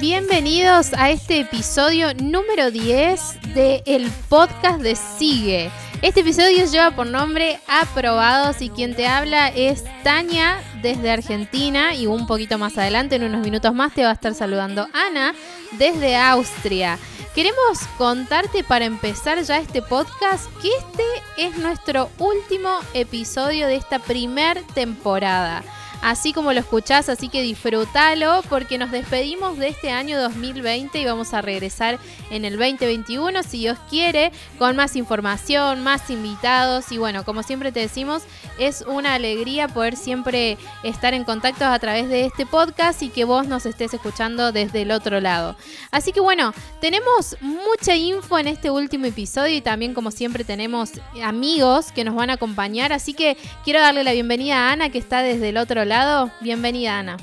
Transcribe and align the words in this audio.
Bienvenidos 0.00 0.92
a 0.98 1.10
este 1.10 1.40
episodio 1.40 2.12
número 2.14 2.70
10 2.70 3.54
de 3.54 3.82
el 3.86 4.10
podcast 4.28 4.80
de 4.82 4.96
Sigue. 4.96 5.70
Este 6.04 6.20
episodio 6.20 6.66
lleva 6.66 6.90
por 6.90 7.06
nombre 7.06 7.58
Aprobados 7.66 8.60
y 8.60 8.68
quien 8.68 8.94
te 8.94 9.06
habla 9.06 9.48
es 9.48 9.84
Tania 10.02 10.62
desde 10.82 11.10
Argentina 11.10 11.94
y 11.94 12.06
un 12.06 12.26
poquito 12.26 12.58
más 12.58 12.76
adelante, 12.76 13.16
en 13.16 13.24
unos 13.24 13.40
minutos 13.40 13.72
más, 13.72 13.94
te 13.94 14.02
va 14.02 14.10
a 14.10 14.12
estar 14.12 14.34
saludando 14.34 14.86
Ana 14.92 15.34
desde 15.78 16.14
Austria. 16.14 16.98
Queremos 17.34 17.78
contarte 17.96 18.62
para 18.62 18.84
empezar 18.84 19.42
ya 19.44 19.56
este 19.56 19.80
podcast 19.80 20.44
que 20.60 20.68
este 20.68 21.04
es 21.38 21.56
nuestro 21.56 22.10
último 22.18 22.68
episodio 22.92 23.66
de 23.66 23.76
esta 23.76 23.98
primer 23.98 24.62
temporada 24.74 25.64
así 26.04 26.34
como 26.34 26.52
lo 26.52 26.60
escuchás, 26.60 27.08
así 27.08 27.30
que 27.30 27.40
disfrútalo 27.40 28.42
porque 28.50 28.76
nos 28.76 28.90
despedimos 28.90 29.56
de 29.56 29.68
este 29.68 29.90
año 29.90 30.20
2020 30.20 31.00
y 31.00 31.04
vamos 31.06 31.32
a 31.32 31.40
regresar 31.40 31.98
en 32.30 32.44
el 32.44 32.58
2021 32.58 33.42
si 33.42 33.60
Dios 33.60 33.78
quiere 33.88 34.30
con 34.58 34.76
más 34.76 34.96
información, 34.96 35.82
más 35.82 36.10
invitados. 36.10 36.92
Y 36.92 36.98
bueno, 36.98 37.24
como 37.24 37.42
siempre 37.42 37.72
te 37.72 37.80
decimos, 37.80 38.24
es 38.58 38.82
una 38.86 39.14
alegría 39.14 39.68
poder 39.68 39.96
siempre 39.96 40.58
estar 40.82 41.14
en 41.14 41.24
contacto 41.24 41.64
a 41.64 41.78
través 41.78 42.08
de 42.08 42.26
este 42.26 42.46
podcast 42.46 43.02
y 43.02 43.08
que 43.08 43.24
vos 43.24 43.46
nos 43.46 43.66
estés 43.66 43.94
escuchando 43.94 44.52
desde 44.52 44.82
el 44.82 44.90
otro 44.90 45.20
lado. 45.20 45.56
Así 45.90 46.12
que 46.12 46.20
bueno, 46.20 46.52
tenemos 46.80 47.36
mucha 47.40 47.96
info 47.96 48.38
en 48.38 48.48
este 48.48 48.70
último 48.70 49.06
episodio 49.06 49.56
y 49.56 49.60
también 49.60 49.94
como 49.94 50.10
siempre 50.10 50.44
tenemos 50.44 50.92
amigos 51.22 51.92
que 51.92 52.04
nos 52.04 52.14
van 52.14 52.30
a 52.30 52.34
acompañar, 52.34 52.92
así 52.92 53.14
que 53.14 53.36
quiero 53.64 53.80
darle 53.80 54.04
la 54.04 54.12
bienvenida 54.12 54.68
a 54.68 54.72
Ana 54.72 54.90
que 54.90 54.98
está 54.98 55.22
desde 55.22 55.48
el 55.50 55.56
otro 55.56 55.84
lado 55.84 56.30
Bienvenida, 56.40 56.98
Ana. 56.98 57.16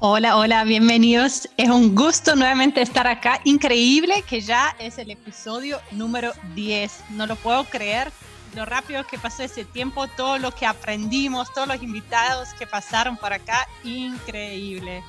Hola, 0.00 0.36
hola, 0.36 0.64
bienvenidos. 0.64 1.48
Es 1.56 1.68
un 1.68 1.94
gusto 1.94 2.36
nuevamente 2.36 2.80
estar 2.80 3.06
acá. 3.06 3.40
Increíble 3.44 4.22
que 4.28 4.40
ya 4.40 4.74
es 4.78 4.98
el 4.98 5.10
episodio 5.10 5.80
número 5.92 6.32
10. 6.54 7.04
No 7.10 7.26
lo 7.26 7.36
puedo 7.36 7.64
creer 7.64 8.10
lo 8.54 8.64
rápido 8.64 9.06
que 9.06 9.18
pasó 9.18 9.42
ese 9.42 9.64
tiempo, 9.64 10.06
todo 10.08 10.38
lo 10.38 10.52
que 10.52 10.66
aprendimos, 10.66 11.52
todos 11.52 11.68
los 11.68 11.82
invitados 11.82 12.48
que 12.54 12.66
pasaron 12.66 13.16
por 13.16 13.32
acá. 13.32 13.66
Increíble. 13.84 15.02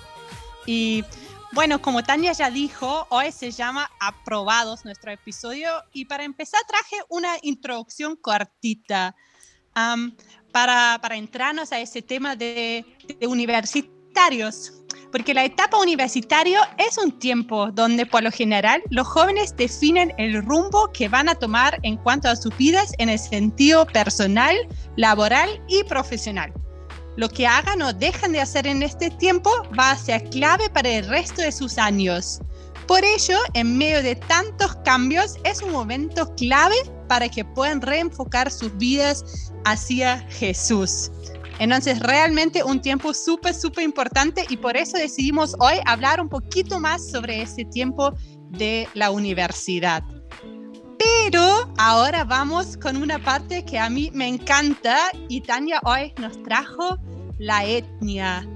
Y 0.66 1.04
bueno, 1.52 1.82
como 1.82 2.04
Tania 2.04 2.34
ya 2.34 2.52
dijo, 2.52 3.08
hoy 3.10 3.32
se 3.32 3.52
llama 3.52 3.90
Aprobados 4.00 4.86
nuestro 4.86 5.12
episodio 5.12 5.72
y 5.94 6.06
para 6.06 6.24
empezar 6.24 6.62
traje 6.68 6.98
una 7.10 7.36
introducción 7.42 8.16
cortita 8.16 9.16
para, 10.52 11.00
para 11.02 11.16
entrarnos 11.16 11.72
a 11.72 11.80
ese 11.80 12.02
tema 12.02 12.36
de, 12.36 12.86
de 13.20 13.28
universitarios 13.28 14.79
porque 15.12 15.34
la 15.34 15.46
etapa 15.46 15.78
universitaria 15.78 16.62
es 16.78 16.98
un 16.98 17.12
tiempo 17.12 17.72
donde 17.72 18.06
por 18.06 18.24
lo 18.24 18.32
general 18.32 18.82
los 18.90 19.08
jóvenes 19.08 19.56
definen 19.56 20.14
el 20.18 20.44
rumbo 20.44 20.92
que 20.94 21.10
van 21.10 21.30
a 21.30 21.36
tomar 21.36 21.80
en 21.84 21.98
cuanto 21.98 22.30
a 22.30 22.36
sus 22.36 22.56
vidas 22.58 22.94
en 22.98 23.10
el 23.10 23.20
sentido 23.20 23.86
personal, 23.86 24.56
laboral 24.96 25.50
y 25.68 25.84
profesional. 25.84 26.54
Lo 27.16 27.28
que 27.30 27.48
hagan 27.48 27.82
o 27.82 27.92
dejan 27.92 28.32
de 28.32 28.42
hacer 28.42 28.68
en 28.68 28.84
este 28.84 29.10
tiempo 29.10 29.50
va 29.78 29.92
a 29.92 29.98
ser 29.98 30.24
clave 30.30 30.70
para 30.70 30.90
el 30.90 31.08
resto 31.08 31.42
de 31.42 31.52
sus 31.52 31.78
años. 31.78 32.40
Por 32.88 33.04
ello, 33.04 33.38
en 33.54 33.78
medio 33.78 34.02
de 34.02 34.16
tantos 34.16 34.76
cambios, 34.86 35.36
es 35.44 35.62
un 35.62 35.72
momento 35.72 36.34
clave 36.36 36.76
para 37.08 37.28
que 37.30 37.44
puedan 37.44 37.82
reenfocar 37.82 38.50
sus 38.50 38.76
vidas 38.78 39.52
hacia 39.66 40.20
Jesús. 40.30 41.12
Entonces, 41.60 42.00
realmente 42.00 42.64
un 42.64 42.82
tiempo 42.82 43.14
súper, 43.14 43.54
súper 43.54 43.84
importante 43.84 44.46
y 44.50 44.58
por 44.58 44.78
eso 44.78 44.98
decidimos 44.98 45.56
hoy 45.60 45.76
hablar 45.86 46.22
un 46.22 46.30
poquito 46.30 46.80
más 46.80 47.10
sobre 47.12 47.42
ese 47.42 47.66
tiempo 47.66 48.14
de 48.50 48.88
la 48.94 49.12
universidad. 49.12 50.04
Pero 50.98 51.72
ahora 51.78 52.24
vamos 52.24 52.78
con 52.78 52.98
una 52.98 53.20
parte 53.20 53.64
que 53.64 53.78
a 53.78 53.90
mí 53.90 54.10
me 54.14 54.28
encanta 54.28 54.98
y 55.28 55.42
Tania 55.42 55.80
hoy 55.84 56.14
nos 56.18 56.42
trajo 56.44 56.98
la 57.38 57.66
etnia. 57.66 58.48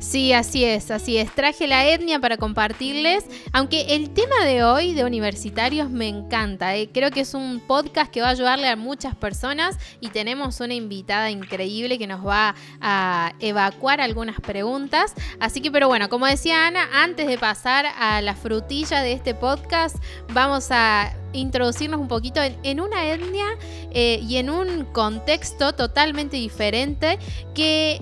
Sí, 0.00 0.32
así 0.32 0.64
es, 0.64 0.90
así 0.90 1.18
es. 1.18 1.30
Traje 1.34 1.66
la 1.66 1.86
etnia 1.86 2.18
para 2.20 2.38
compartirles, 2.38 3.26
aunque 3.52 3.94
el 3.94 4.08
tema 4.08 4.46
de 4.46 4.64
hoy 4.64 4.94
de 4.94 5.04
universitarios 5.04 5.90
me 5.90 6.08
encanta. 6.08 6.74
¿eh? 6.74 6.88
Creo 6.90 7.10
que 7.10 7.20
es 7.20 7.34
un 7.34 7.60
podcast 7.60 8.10
que 8.10 8.22
va 8.22 8.28
a 8.28 8.30
ayudarle 8.30 8.66
a 8.66 8.76
muchas 8.76 9.14
personas 9.14 9.78
y 10.00 10.08
tenemos 10.08 10.58
una 10.60 10.72
invitada 10.72 11.30
increíble 11.30 11.98
que 11.98 12.06
nos 12.06 12.26
va 12.26 12.54
a 12.80 13.34
evacuar 13.40 14.00
algunas 14.00 14.40
preguntas. 14.40 15.12
Así 15.38 15.60
que, 15.60 15.70
pero 15.70 15.88
bueno, 15.88 16.08
como 16.08 16.24
decía 16.24 16.66
Ana, 16.66 16.88
antes 16.94 17.26
de 17.26 17.36
pasar 17.36 17.84
a 17.98 18.22
la 18.22 18.34
frutilla 18.34 19.02
de 19.02 19.12
este 19.12 19.34
podcast, 19.34 19.96
vamos 20.32 20.68
a 20.70 21.14
introducirnos 21.34 22.00
un 22.00 22.08
poquito 22.08 22.40
en, 22.62 22.80
una 22.80 23.06
etnia 23.06 23.46
eh, 23.90 24.18
y 24.26 24.38
en 24.38 24.48
un 24.48 24.86
contexto 24.86 25.74
totalmente 25.74 26.38
diferente 26.38 27.18
que 27.54 28.00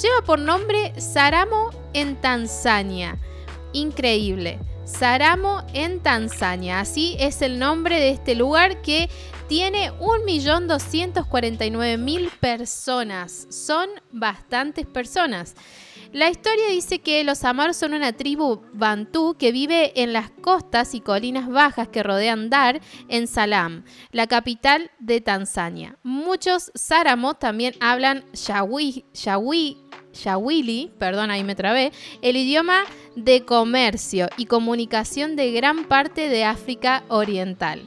Lleva 0.00 0.22
por 0.24 0.38
nombre 0.38 0.98
Saramo 1.00 1.70
en 1.92 2.14
Tanzania. 2.20 3.18
Increíble. 3.72 4.60
Saramo 4.84 5.66
en 5.74 6.00
Tanzania. 6.00 6.78
Así 6.78 7.16
es 7.18 7.42
el 7.42 7.58
nombre 7.58 7.98
de 7.98 8.10
este 8.10 8.36
lugar 8.36 8.80
que 8.80 9.10
tiene 9.48 9.90
1.249.000 9.98 12.30
personas. 12.38 13.48
Son 13.50 13.88
bastantes 14.12 14.86
personas. 14.86 15.56
La 16.12 16.30
historia 16.30 16.68
dice 16.68 17.00
que 17.00 17.24
los 17.24 17.44
Amar 17.44 17.74
son 17.74 17.92
una 17.92 18.12
tribu 18.12 18.62
bantú 18.72 19.36
que 19.38 19.52
vive 19.52 20.00
en 20.00 20.14
las 20.14 20.30
costas 20.30 20.94
y 20.94 21.00
colinas 21.00 21.48
bajas 21.48 21.88
que 21.88 22.02
rodean 22.02 22.48
Dar 22.48 22.80
en 23.08 23.26
Salam, 23.26 23.84
la 24.10 24.26
capital 24.26 24.90
de 25.00 25.20
Tanzania. 25.20 25.98
Muchos 26.02 26.72
Saramo 26.74 27.34
también 27.34 27.74
hablan 27.80 28.24
Shawi, 28.32 29.04
Shawili, 30.18 30.90
perdón, 30.98 31.30
ahí 31.30 31.44
me 31.44 31.54
trabé, 31.54 31.92
el 32.22 32.36
idioma 32.36 32.82
de 33.14 33.44
comercio 33.44 34.28
y 34.36 34.46
comunicación 34.46 35.36
de 35.36 35.52
gran 35.52 35.84
parte 35.84 36.28
de 36.28 36.44
África 36.44 37.04
Oriental. 37.08 37.82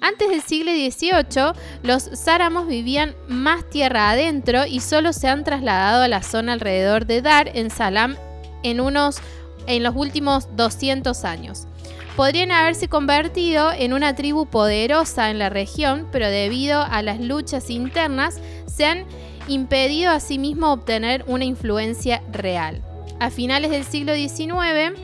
Antes 0.00 0.28
del 0.28 0.42
siglo 0.42 0.72
XVIII, 0.72 1.52
los 1.82 2.02
sáramos 2.02 2.66
vivían 2.66 3.14
más 3.28 3.68
tierra 3.70 4.10
adentro 4.10 4.66
y 4.66 4.80
solo 4.80 5.12
se 5.12 5.28
han 5.28 5.42
trasladado 5.42 6.02
a 6.02 6.08
la 6.08 6.22
zona 6.22 6.52
alrededor 6.52 7.06
de 7.06 7.22
Dar, 7.22 7.50
en 7.54 7.70
Salam, 7.70 8.16
en, 8.62 8.80
unos, 8.80 9.18
en 9.66 9.82
los 9.82 9.96
últimos 9.96 10.54
200 10.54 11.24
años. 11.24 11.66
Podrían 12.14 12.50
haberse 12.50 12.88
convertido 12.88 13.72
en 13.72 13.92
una 13.92 14.14
tribu 14.14 14.46
poderosa 14.46 15.30
en 15.30 15.38
la 15.38 15.50
región, 15.50 16.08
pero 16.12 16.28
debido 16.28 16.82
a 16.82 17.02
las 17.02 17.20
luchas 17.20 17.68
internas 17.68 18.40
se 18.66 18.86
han 18.86 19.06
impedido 19.48 20.10
asimismo 20.10 20.72
obtener 20.72 21.24
una 21.26 21.44
influencia 21.44 22.22
real. 22.32 22.82
A 23.20 23.30
finales 23.30 23.70
del 23.70 23.84
siglo 23.84 24.14
XIX, 24.14 24.98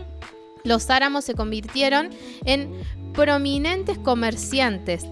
los 0.64 0.90
áramos 0.90 1.24
se 1.24 1.34
convirtieron 1.34 2.10
en 2.44 2.72
prominentes 3.14 3.98
comerciantes, 3.98 5.06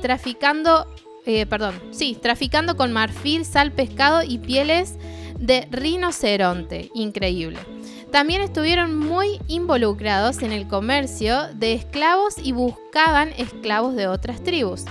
traficando, 0.00 0.86
eh, 1.26 1.46
perdón, 1.46 1.80
sí, 1.90 2.16
traficando 2.20 2.76
con 2.76 2.92
marfil, 2.92 3.44
sal, 3.44 3.72
pescado 3.72 4.22
y 4.22 4.38
pieles 4.38 4.94
de 5.38 5.66
rinoceronte. 5.70 6.90
Increíble. 6.94 7.58
También 8.10 8.40
estuvieron 8.40 8.96
muy 8.96 9.38
involucrados 9.48 10.42
en 10.42 10.52
el 10.52 10.66
comercio 10.66 11.48
de 11.54 11.74
esclavos 11.74 12.36
y 12.42 12.52
buscaban 12.52 13.30
esclavos 13.36 13.94
de 13.96 14.06
otras 14.06 14.42
tribus. 14.42 14.84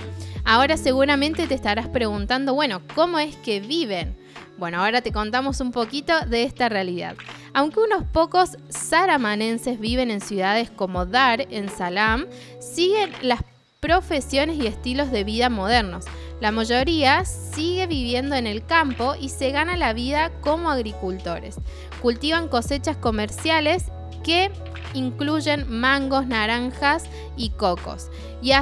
Ahora 0.50 0.78
seguramente 0.78 1.46
te 1.46 1.54
estarás 1.54 1.88
preguntando, 1.88 2.54
bueno, 2.54 2.80
¿cómo 2.94 3.18
es 3.18 3.36
que 3.36 3.60
viven? 3.60 4.16
Bueno, 4.56 4.82
ahora 4.82 5.02
te 5.02 5.12
contamos 5.12 5.60
un 5.60 5.72
poquito 5.72 6.14
de 6.24 6.44
esta 6.44 6.70
realidad. 6.70 7.16
Aunque 7.52 7.80
unos 7.80 8.04
pocos 8.04 8.56
saramanenses 8.70 9.78
viven 9.78 10.10
en 10.10 10.22
ciudades 10.22 10.70
como 10.70 11.04
Dar, 11.04 11.42
en 11.50 11.68
Salam, 11.68 12.24
siguen 12.60 13.10
las 13.20 13.42
profesiones 13.80 14.56
y 14.56 14.66
estilos 14.66 15.10
de 15.10 15.22
vida 15.22 15.50
modernos. 15.50 16.06
La 16.40 16.50
mayoría 16.50 17.26
sigue 17.26 17.86
viviendo 17.86 18.34
en 18.34 18.46
el 18.46 18.64
campo 18.64 19.16
y 19.20 19.28
se 19.28 19.50
gana 19.50 19.76
la 19.76 19.92
vida 19.92 20.32
como 20.40 20.70
agricultores. 20.70 21.56
Cultivan 22.00 22.48
cosechas 22.48 22.96
comerciales 22.96 23.92
que 24.24 24.50
incluyen 24.94 25.70
mangos, 25.70 26.26
naranjas 26.26 27.04
y 27.36 27.50
cocos. 27.50 28.08
Y, 28.40 28.52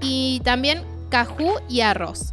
y 0.00 0.40
también 0.44 0.84
cajú 1.08 1.52
y 1.68 1.80
arroz. 1.80 2.32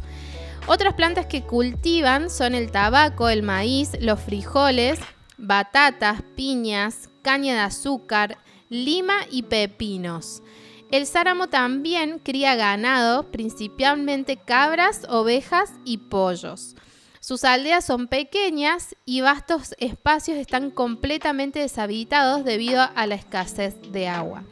Otras 0.66 0.94
plantas 0.94 1.26
que 1.26 1.42
cultivan 1.42 2.30
son 2.30 2.54
el 2.54 2.70
tabaco, 2.70 3.28
el 3.28 3.42
maíz, 3.42 3.90
los 4.00 4.20
frijoles, 4.20 4.98
batatas, 5.36 6.22
piñas, 6.36 7.10
caña 7.22 7.54
de 7.54 7.60
azúcar, 7.60 8.38
lima 8.68 9.14
y 9.30 9.42
pepinos. 9.42 10.42
El 10.90 11.06
Sáramo 11.06 11.48
también 11.48 12.18
cría 12.18 12.54
ganado, 12.54 13.30
principalmente 13.30 14.36
cabras, 14.36 15.06
ovejas 15.08 15.72
y 15.84 15.98
pollos. 15.98 16.76
Sus 17.20 17.44
aldeas 17.44 17.84
son 17.84 18.06
pequeñas 18.06 18.94
y 19.04 19.22
vastos 19.22 19.74
espacios 19.78 20.36
están 20.36 20.70
completamente 20.70 21.58
deshabitados 21.58 22.44
debido 22.44 22.82
a 22.94 23.06
la 23.06 23.14
escasez 23.14 23.76
de 23.92 24.08
agua. 24.08 24.44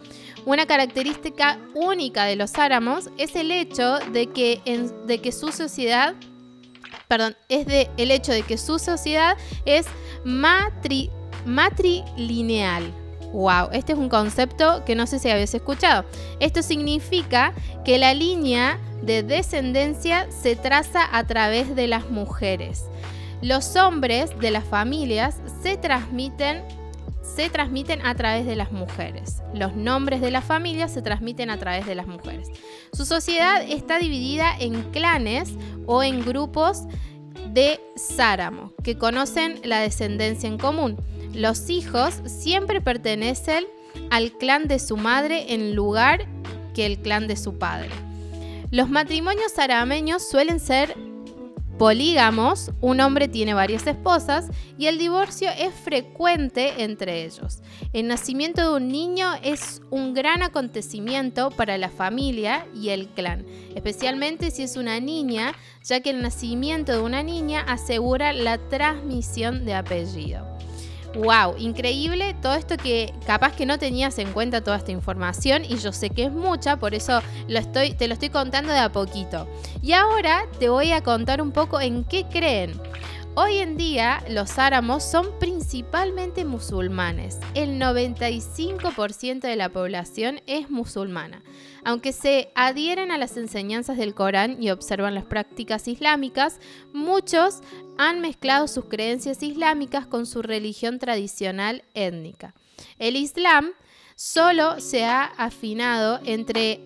Una 0.45 0.67
característica 0.67 1.59
única 1.75 2.25
de 2.25 2.37
los 2.37 2.57
áramos 2.59 3.11
es 3.17 3.37
el 3.37 3.51
hecho 3.51 3.99
de 4.13 4.27
que, 4.27 5.33
su 5.33 5.53
sociedad 5.53 6.15
perdón, 7.09 7.37
es 7.49 7.67
de 7.67 7.91
el 7.99 8.11
hecho 8.11 8.33
de 8.33 8.43
que 8.43 8.57
su 8.57 8.79
sociedad 8.79 9.37
es 9.67 9.87
matri, 10.25 11.11
matrilineal. 11.45 12.91
Wow, 13.33 13.69
este 13.73 13.93
es 13.93 13.99
un 13.99 14.09
concepto 14.09 14.83
que 14.85 14.95
no 14.95 15.07
sé 15.07 15.19
si 15.19 15.31
habéis 15.31 15.55
escuchado. 15.55 16.05
Esto 16.41 16.63
significa 16.63 17.53
que 17.85 17.99
la 17.99 18.15
línea 18.15 18.79
de 19.03 19.23
descendencia 19.23 20.27
se 20.31 20.57
traza 20.57 21.07
a 21.17 21.27
través 21.27 21.77
de 21.77 21.87
las 21.87 22.11
mujeres. 22.11 22.85
Los 23.43 23.77
hombres 23.77 24.31
de 24.39 24.51
las 24.51 24.65
familias 24.65 25.37
se 25.63 25.77
transmiten 25.77 26.63
se 27.23 27.49
transmiten 27.51 28.05
a 28.05 28.15
través 28.15 28.47
de 28.47 28.57
las 28.57 28.73
mujeres. 28.73 29.43
Los 29.55 29.75
nombres 29.75 30.21
de 30.21 30.31
las 30.31 30.45
familias 30.45 30.93
se 30.93 31.03
transmiten 31.03 31.51
a 31.51 31.59
través 31.59 31.87
de 31.87 31.95
las 31.95 32.07
mujeres. 32.07 32.49
Su 32.93 33.05
sociedad 33.05 33.63
está 33.63 33.99
dividida 33.99 34.55
en 34.59 34.83
clanes 34.91 35.55
o 35.87 36.03
en 36.03 36.25
grupos 36.25 36.83
de 37.53 37.81
Sáramo, 37.97 38.73
que 38.83 38.99
conocen 38.99 39.61
la 39.65 39.81
descendencia 39.81 40.49
en 40.49 40.59
común. 40.59 40.97
Los 41.33 41.71
hijos 41.71 42.21
siempre 42.27 42.81
pertenecen 42.81 43.65
al 44.11 44.33
clan 44.33 44.69
de 44.69 44.79
su 44.79 44.97
madre 44.97 45.55
en 45.55 45.75
lugar 45.75 46.27
que 46.75 46.87
el 46.87 46.99
clan 46.99 47.29
de 47.29 47.37
su 47.37 47.59
padre. 47.59 47.91
Los 48.71 48.89
matrimonios 48.89 49.59
arameños 49.59 50.27
suelen 50.27 50.59
ser 50.59 50.97
polígamos, 51.79 52.71
un 52.81 53.01
hombre 53.01 53.29
tiene 53.29 53.55
varias 53.55 53.87
esposas 53.87 54.51
y 54.79 54.87
el 54.87 54.99
divorcio 54.99 55.49
es 55.59 55.75
frecuente 55.75 56.83
entre 56.83 57.25
ellos. 57.25 57.63
El 57.93 58.09
nacimiento 58.09 58.63
de 58.63 58.77
un 58.77 58.89
niño 58.89 59.29
es 59.43 59.83
un 59.91 60.15
gran 60.15 60.43
acontecimiento 60.43 61.51
para 61.51 61.79
la 61.79 61.89
familia 61.89 62.67
y 62.75 62.91
el 62.91 63.09
clan, 63.09 63.45
especialmente 63.75 64.51
si 64.51 64.63
es 64.63 64.77
una 64.77 65.01
niña, 65.01 65.53
ya 65.85 66.01
que 66.01 66.11
el 66.11 66.23
nacimiento 66.23 66.93
de 66.93 67.01
una 67.01 67.23
niña 67.23 67.61
asegura 67.61 68.33
la 68.33 68.59
transmisión 68.69 69.65
de 69.65 69.75
apellido. 69.75 70.52
Wow, 71.15 71.57
increíble 71.59 72.35
todo 72.41 72.55
esto 72.55 72.77
que 72.79 73.13
capaz 73.27 73.55
que 73.55 73.67
no 73.67 73.79
tenías 73.79 74.19
en 74.19 74.33
cuenta 74.33 74.63
toda 74.63 74.79
esta 74.79 74.93
información 74.93 75.63
y 75.65 75.77
yo 75.77 75.93
sé 75.93 76.09
que 76.09 76.25
es 76.25 76.33
mucha, 76.33 76.79
por 76.79 76.95
eso 76.95 77.21
te 77.47 78.09
lo 78.09 78.15
estoy 78.15 78.31
contando 78.31 78.73
de 78.73 78.79
a 78.79 78.91
poquito. 78.91 79.47
Y 79.83 79.93
ahora 79.93 80.45
te 80.59 80.71
voy 80.71 80.93
a 80.93 81.03
contar 81.03 81.43
un 81.43 81.53
poco 81.53 81.81
en 81.81 82.05
qué 82.05 82.25
creen. 82.25 82.81
Hoy 83.35 83.61
en 83.61 83.79
día 83.79 84.23
los 84.29 84.59
áramos 84.59 85.03
son 85.03 85.39
principalmente 85.39 86.45
musulmanes. 86.45 87.39
El 87.55 87.81
95% 87.81 89.41
de 89.41 89.57
la 89.57 89.71
población 89.71 90.43
es 90.47 90.69
musulmana. 90.69 91.43
Aunque 91.83 92.13
se 92.13 92.53
adhieren 92.55 93.11
a 93.11 93.17
las 93.17 93.39
enseñanzas 93.39 93.97
del 93.97 94.15
Corán 94.15 94.63
y 94.63 94.69
observan 94.69 95.15
las 95.15 95.25
prácticas 95.25 95.89
islámicas, 95.89 96.61
muchos 96.93 97.61
han 97.97 98.21
mezclado 98.21 98.69
sus 98.69 98.85
creencias 98.85 99.43
islámicas 99.43 100.07
con 100.07 100.27
su 100.27 100.43
religión 100.43 100.99
tradicional 100.99 101.85
étnica. 101.95 102.53
El 102.99 103.17
Islam 103.17 103.71
solo 104.15 104.79
se 104.79 105.07
ha 105.07 105.25
afinado 105.25 106.21
entre 106.27 106.83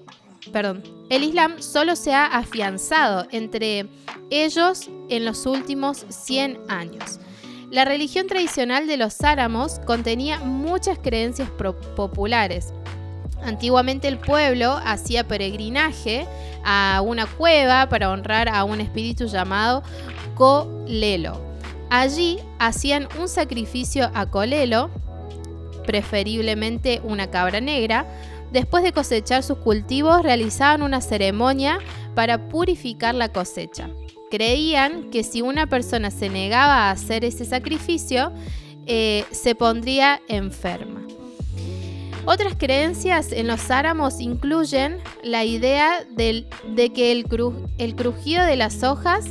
perdón, 0.52 0.82
el 1.10 1.24
Islam 1.24 1.60
solo 1.60 1.96
se 1.96 2.14
ha 2.14 2.26
afianzado 2.26 3.26
entre 3.30 3.86
ellos 4.30 4.88
en 5.08 5.24
los 5.24 5.46
últimos 5.46 6.04
100 6.08 6.58
años. 6.68 7.20
La 7.70 7.84
religión 7.84 8.26
tradicional 8.26 8.86
de 8.86 8.96
los 8.96 9.20
áramos 9.22 9.80
contenía 9.80 10.38
muchas 10.38 10.98
creencias 10.98 11.50
populares. 11.96 12.72
Antiguamente 13.42 14.08
el 14.08 14.18
pueblo 14.18 14.80
hacía 14.84 15.26
peregrinaje 15.26 16.26
a 16.64 17.00
una 17.04 17.26
cueva 17.26 17.88
para 17.88 18.10
honrar 18.10 18.48
a 18.48 18.64
un 18.64 18.80
espíritu 18.80 19.26
llamado 19.26 19.82
Colelo. 20.34 21.40
Allí 21.90 22.38
hacían 22.58 23.08
un 23.20 23.28
sacrificio 23.28 24.10
a 24.14 24.26
Colelo, 24.26 24.90
preferiblemente 25.86 27.00
una 27.04 27.30
cabra 27.30 27.60
negra, 27.60 28.06
Después 28.52 28.82
de 28.84 28.92
cosechar 28.92 29.42
sus 29.42 29.58
cultivos, 29.58 30.22
realizaban 30.22 30.82
una 30.82 31.00
ceremonia 31.00 31.78
para 32.14 32.48
purificar 32.48 33.14
la 33.14 33.32
cosecha. 33.32 33.90
Creían 34.30 35.10
que 35.10 35.22
si 35.24 35.42
una 35.42 35.66
persona 35.66 36.10
se 36.10 36.28
negaba 36.28 36.88
a 36.88 36.90
hacer 36.90 37.24
ese 37.24 37.44
sacrificio, 37.44 38.32
eh, 38.86 39.24
se 39.30 39.54
pondría 39.54 40.20
enferma. 40.28 41.02
Otras 42.24 42.54
creencias 42.58 43.30
en 43.30 43.46
los 43.46 43.70
áramos 43.70 44.20
incluyen 44.20 44.98
la 45.22 45.44
idea 45.44 46.04
de 46.10 46.92
que 46.92 47.12
el, 47.12 47.26
el 47.78 47.94
crujido 47.94 48.44
de 48.44 48.56
las 48.56 48.82
hojas 48.82 49.26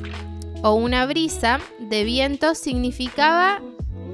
o 0.63 0.73
una 0.73 1.05
brisa 1.05 1.59
de 1.77 2.05
viento 2.05 2.55
significaba 2.55 3.61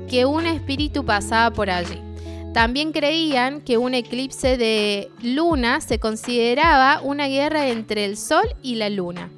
que 0.09 0.25
un 0.25 0.47
espíritu 0.47 1.05
pasaba 1.05 1.53
por 1.53 1.69
allí. 1.69 2.10
También 2.53 2.91
creían 2.91 3.61
que 3.61 3.77
un 3.77 3.93
eclipse 3.93 4.57
de 4.57 5.09
luna 5.21 5.79
se 5.79 5.99
consideraba 5.99 6.99
una 7.01 7.27
guerra 7.27 7.69
entre 7.69 8.03
el 8.03 8.17
sol 8.17 8.43
y 8.61 8.75
la 8.75 8.89
luna. 8.89 9.29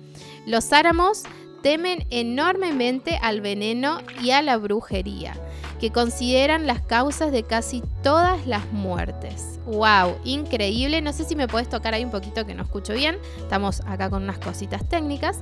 Los 0.48 0.74
áramos 0.74 1.24
temen 1.62 2.06
enormemente 2.10 3.20
al 3.22 3.40
veneno 3.42 4.00
y 4.22 4.32
a 4.32 4.42
la 4.42 4.58
brujería, 4.58 5.36
que 5.80 5.92
consideran 5.92 6.66
las 6.66 6.82
causas 6.82 7.32
de 7.32 7.44
casi 7.44 7.84
todas 8.02 8.46
las 8.48 8.72
muertes. 8.72 9.60
¡Wow! 9.66 10.18
Increíble. 10.26 11.02
No 11.02 11.14
sé 11.14 11.24
si 11.24 11.36
me 11.36 11.48
puedes 11.48 11.70
tocar 11.70 11.94
ahí 11.94 12.04
un 12.04 12.12
poquito 12.12 12.46
que 12.46 12.54
no 12.54 12.64
escucho 12.64 12.94
bien. 12.94 13.18
Estamos 13.38 13.82
acá 13.86 14.10
con 14.10 14.24
unas 14.24 14.40
cositas 14.40 14.88
técnicas. 14.90 15.40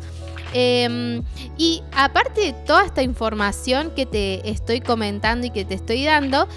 Em, 0.54 1.24
y 1.58 1.82
aparte 1.96 2.42
de 2.42 2.54
toda 2.54 2.86
esta 2.86 3.02
información 3.02 3.92
que 3.96 4.06
te 4.06 4.48
estoy 4.48 4.82
comentando 4.82 5.48
y 5.48 5.50
que 5.50 5.66
te 5.66 5.74
estoy 5.74 6.06
dando, 6.06 6.48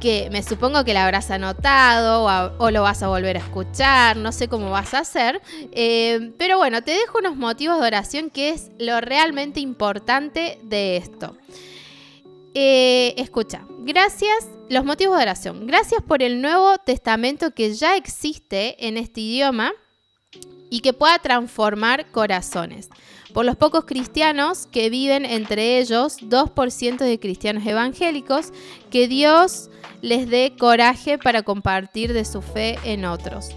que 0.00 0.28
me 0.30 0.42
supongo 0.42 0.84
que 0.84 0.94
la 0.94 1.04
habrás 1.04 1.30
anotado 1.30 2.24
o, 2.58 2.70
lo 2.70 2.82
vas 2.82 3.02
a 3.02 3.08
volver 3.08 3.36
a 3.36 3.40
escuchar, 3.40 4.16
no 4.16 4.32
sé 4.32 4.48
cómo 4.48 4.70
vas 4.70 4.94
a 4.94 5.00
hacer, 5.00 5.40
eh, 5.72 6.32
pero 6.38 6.56
bueno, 6.56 6.82
te 6.82 6.92
dejo 6.92 7.18
unos 7.18 7.36
motivos 7.36 7.80
de 7.80 7.86
oración 7.86 8.30
que 8.30 8.50
es 8.50 8.70
lo 8.78 9.00
realmente 9.00 9.60
importante 9.60 10.58
de 10.62 10.96
esto. 10.96 11.36
Eh, 12.54 13.14
escucha, 13.16 13.64
gracias, 13.80 14.48
los 14.68 14.84
motivos 14.84 15.16
de 15.18 15.22
oración. 15.22 15.66
Gracias 15.66 16.02
por 16.02 16.22
el 16.22 16.40
Nuevo 16.40 16.78
Testamento 16.78 17.52
que 17.52 17.74
ya 17.74 17.96
existe 17.96 18.86
en 18.86 18.96
este 18.96 19.20
idioma 19.20 19.72
y 20.70 20.80
que 20.80 20.92
pueda 20.92 21.18
transformar 21.18 22.10
corazones. 22.10 22.88
Por 23.34 23.44
los 23.44 23.56
pocos 23.56 23.84
cristianos 23.84 24.66
que 24.66 24.88
viven 24.88 25.24
entre 25.24 25.78
ellos, 25.78 26.18
2% 26.22 26.98
de 26.98 27.18
cristianos 27.20 27.66
evangélicos, 27.66 28.52
que 28.90 29.08
Dios 29.08 29.68
les 30.00 30.28
dé 30.30 30.54
coraje 30.58 31.18
para 31.18 31.42
compartir 31.42 32.12
de 32.12 32.24
su 32.24 32.40
fe 32.40 32.78
en 32.84 33.04
otros. 33.04 33.50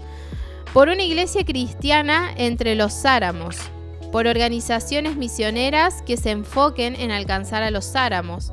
Por 0.72 0.88
una 0.88 1.02
iglesia 1.04 1.44
cristiana 1.44 2.32
entre 2.36 2.74
los 2.74 3.04
áramos. 3.04 3.56
Por 4.12 4.26
organizaciones 4.26 5.16
misioneras 5.16 6.02
que 6.02 6.16
se 6.16 6.30
enfoquen 6.30 6.94
en 6.96 7.10
alcanzar 7.10 7.62
a 7.62 7.70
los 7.70 7.96
áramos 7.96 8.52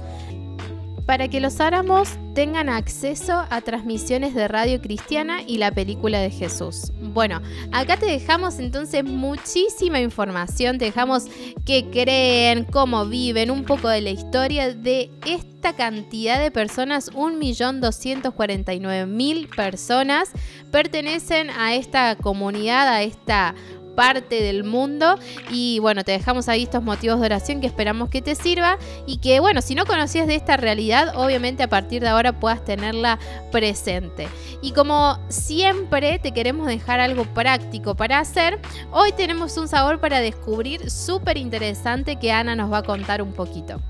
para 1.12 1.28
que 1.28 1.42
los 1.42 1.60
áramos 1.60 2.08
tengan 2.34 2.70
acceso 2.70 3.44
a 3.50 3.60
transmisiones 3.60 4.34
de 4.34 4.48
radio 4.48 4.80
cristiana 4.80 5.40
y 5.46 5.58
la 5.58 5.70
película 5.70 6.22
de 6.22 6.32
Jesús. 6.32 6.94
Bueno, 7.02 7.42
acá 7.74 7.98
te 7.98 8.06
dejamos 8.06 8.60
entonces 8.60 9.04
muchísima 9.04 10.00
información, 10.00 10.78
te 10.78 10.86
dejamos 10.86 11.26
qué 11.66 11.90
creen, 11.92 12.64
cómo 12.64 13.08
viven, 13.08 13.52
un 13.52 13.66
poco 13.66 13.90
de 13.90 14.00
la 14.00 14.12
historia 14.12 14.74
de 14.74 15.12
esta 15.26 15.76
cantidad 15.76 16.42
de 16.42 16.50
personas, 16.50 17.12
1.249.000 17.12 19.54
personas 19.54 20.32
pertenecen 20.72 21.50
a 21.50 21.76
esta 21.76 22.16
comunidad, 22.16 22.88
a 22.88 23.04
esta 23.04 23.54
parte 23.96 24.42
del 24.42 24.64
mundo. 24.64 25.18
Y 25.50 25.80
bueno, 25.80 26.04
te 26.04 26.12
dejamos 26.12 26.50
ahí 26.50 26.64
estos 26.64 26.84
motivos 26.84 27.20
de 27.20 27.26
oración 27.26 27.62
que 27.62 27.68
esperamos 27.68 28.10
que 28.10 28.22
te 28.22 28.36
sirva 28.36 28.78
y 29.06 29.18
que 29.18 29.40
bueno, 29.40 29.62
si 29.62 29.76
no 29.76 29.86
conocías 29.86 30.28
de 30.28 30.36
esta 30.36 30.58
realidad, 30.58 31.14
obviamente 31.16 31.64
a 31.64 31.70
partir 31.70 32.02
de 32.02 32.10
ahora 32.10 32.40
puedas 32.40 32.64
tenerla 32.64 33.20
presente. 33.52 34.28
Y 34.62 34.74
como 34.74 35.20
siempre 35.30 36.20
te 36.20 36.32
queremos 36.32 36.68
dejar 36.68 37.00
algo 37.00 37.26
práctico 37.26 37.96
para 37.96 38.20
hacer, 38.20 38.60
hoy 38.92 39.12
tenemos 39.12 39.58
un 39.58 39.68
sabor 39.68 40.00
para 40.00 40.20
descubrir 40.20 40.90
súper 40.90 41.38
interesante 41.38 42.18
que 42.18 42.32
Ana 42.32 42.56
nos 42.56 42.72
va 42.72 42.80
a 42.80 42.84
contar 42.84 43.22
un 43.22 43.34
poquito. 43.34 43.82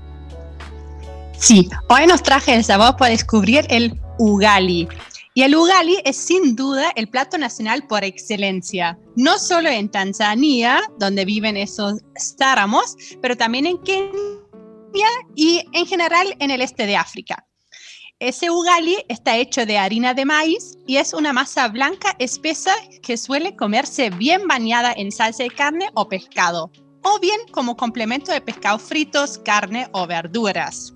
Sí, 1.38 1.68
hoy 1.88 2.06
nos 2.06 2.22
traje 2.22 2.54
el 2.54 2.62
sabor 2.62 2.96
para 2.96 3.10
descubrir 3.10 3.66
el 3.68 3.98
ugali. 4.18 4.88
Y 5.34 5.42
el 5.42 5.56
ugali 5.56 5.96
es 6.04 6.18
sin 6.18 6.54
duda 6.56 6.92
el 6.94 7.08
plato 7.08 7.38
nacional 7.38 7.86
por 7.86 8.04
excelencia, 8.04 8.98
no 9.16 9.38
solo 9.38 9.70
en 9.70 9.90
Tanzania, 9.90 10.82
donde 10.98 11.24
viven 11.24 11.56
esos 11.56 12.00
táramos, 12.36 12.96
pero 13.22 13.34
también 13.34 13.64
en 13.64 13.78
Kenia 13.78 15.08
y 15.34 15.64
en 15.72 15.86
general 15.86 16.36
en 16.38 16.50
el 16.50 16.60
este 16.60 16.86
de 16.86 16.96
África. 16.96 17.46
Ese 18.18 18.50
ugali 18.50 18.98
está 19.08 19.36
hecho 19.38 19.64
de 19.64 19.78
harina 19.78 20.12
de 20.12 20.26
maíz 20.26 20.76
y 20.86 20.98
es 20.98 21.14
una 21.14 21.32
masa 21.32 21.66
blanca 21.68 22.14
espesa 22.18 22.72
que 23.02 23.16
suele 23.16 23.56
comerse 23.56 24.10
bien 24.10 24.46
bañada 24.46 24.92
en 24.94 25.10
salsa 25.10 25.44
de 25.44 25.50
carne 25.50 25.88
o 25.94 26.08
pescado, 26.08 26.70
o 27.02 27.18
bien 27.18 27.40
como 27.50 27.76
complemento 27.76 28.30
de 28.30 28.42
pescado 28.42 28.78
fritos, 28.78 29.38
carne 29.38 29.88
o 29.92 30.06
verduras. 30.06 30.94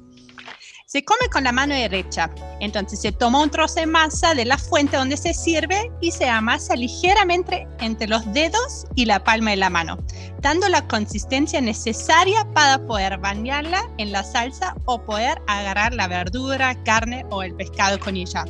Se 0.88 1.04
come 1.04 1.28
con 1.32 1.42
la 1.42 1.50
mano 1.50 1.74
derecha, 1.74 2.30
entonces 2.60 3.00
se 3.00 3.10
toma 3.10 3.42
un 3.42 3.50
trozo 3.50 3.80
de 3.80 3.86
masa 3.86 4.34
de 4.34 4.44
la 4.44 4.56
fuente 4.56 4.96
donde 4.96 5.16
se 5.16 5.34
sirve 5.34 5.90
y 6.00 6.12
se 6.12 6.28
amasa 6.28 6.76
ligeramente 6.76 7.66
entre 7.80 8.06
los 8.06 8.32
dedos 8.32 8.84
y 8.94 9.04
la 9.04 9.24
palma 9.24 9.50
de 9.50 9.56
la 9.56 9.68
mano, 9.68 9.98
dando 10.42 10.68
la 10.68 10.86
consistencia 10.86 11.60
necesaria 11.60 12.46
para 12.54 12.78
poder 12.86 13.18
bañarla 13.18 13.90
en 13.98 14.12
la 14.12 14.22
salsa 14.22 14.76
o 14.84 15.02
poder 15.02 15.42
agarrar 15.48 15.92
la 15.92 16.06
verdura, 16.06 16.80
carne 16.84 17.26
o 17.30 17.42
el 17.42 17.56
pescado 17.56 17.98
con 17.98 18.14
ella. 18.14 18.44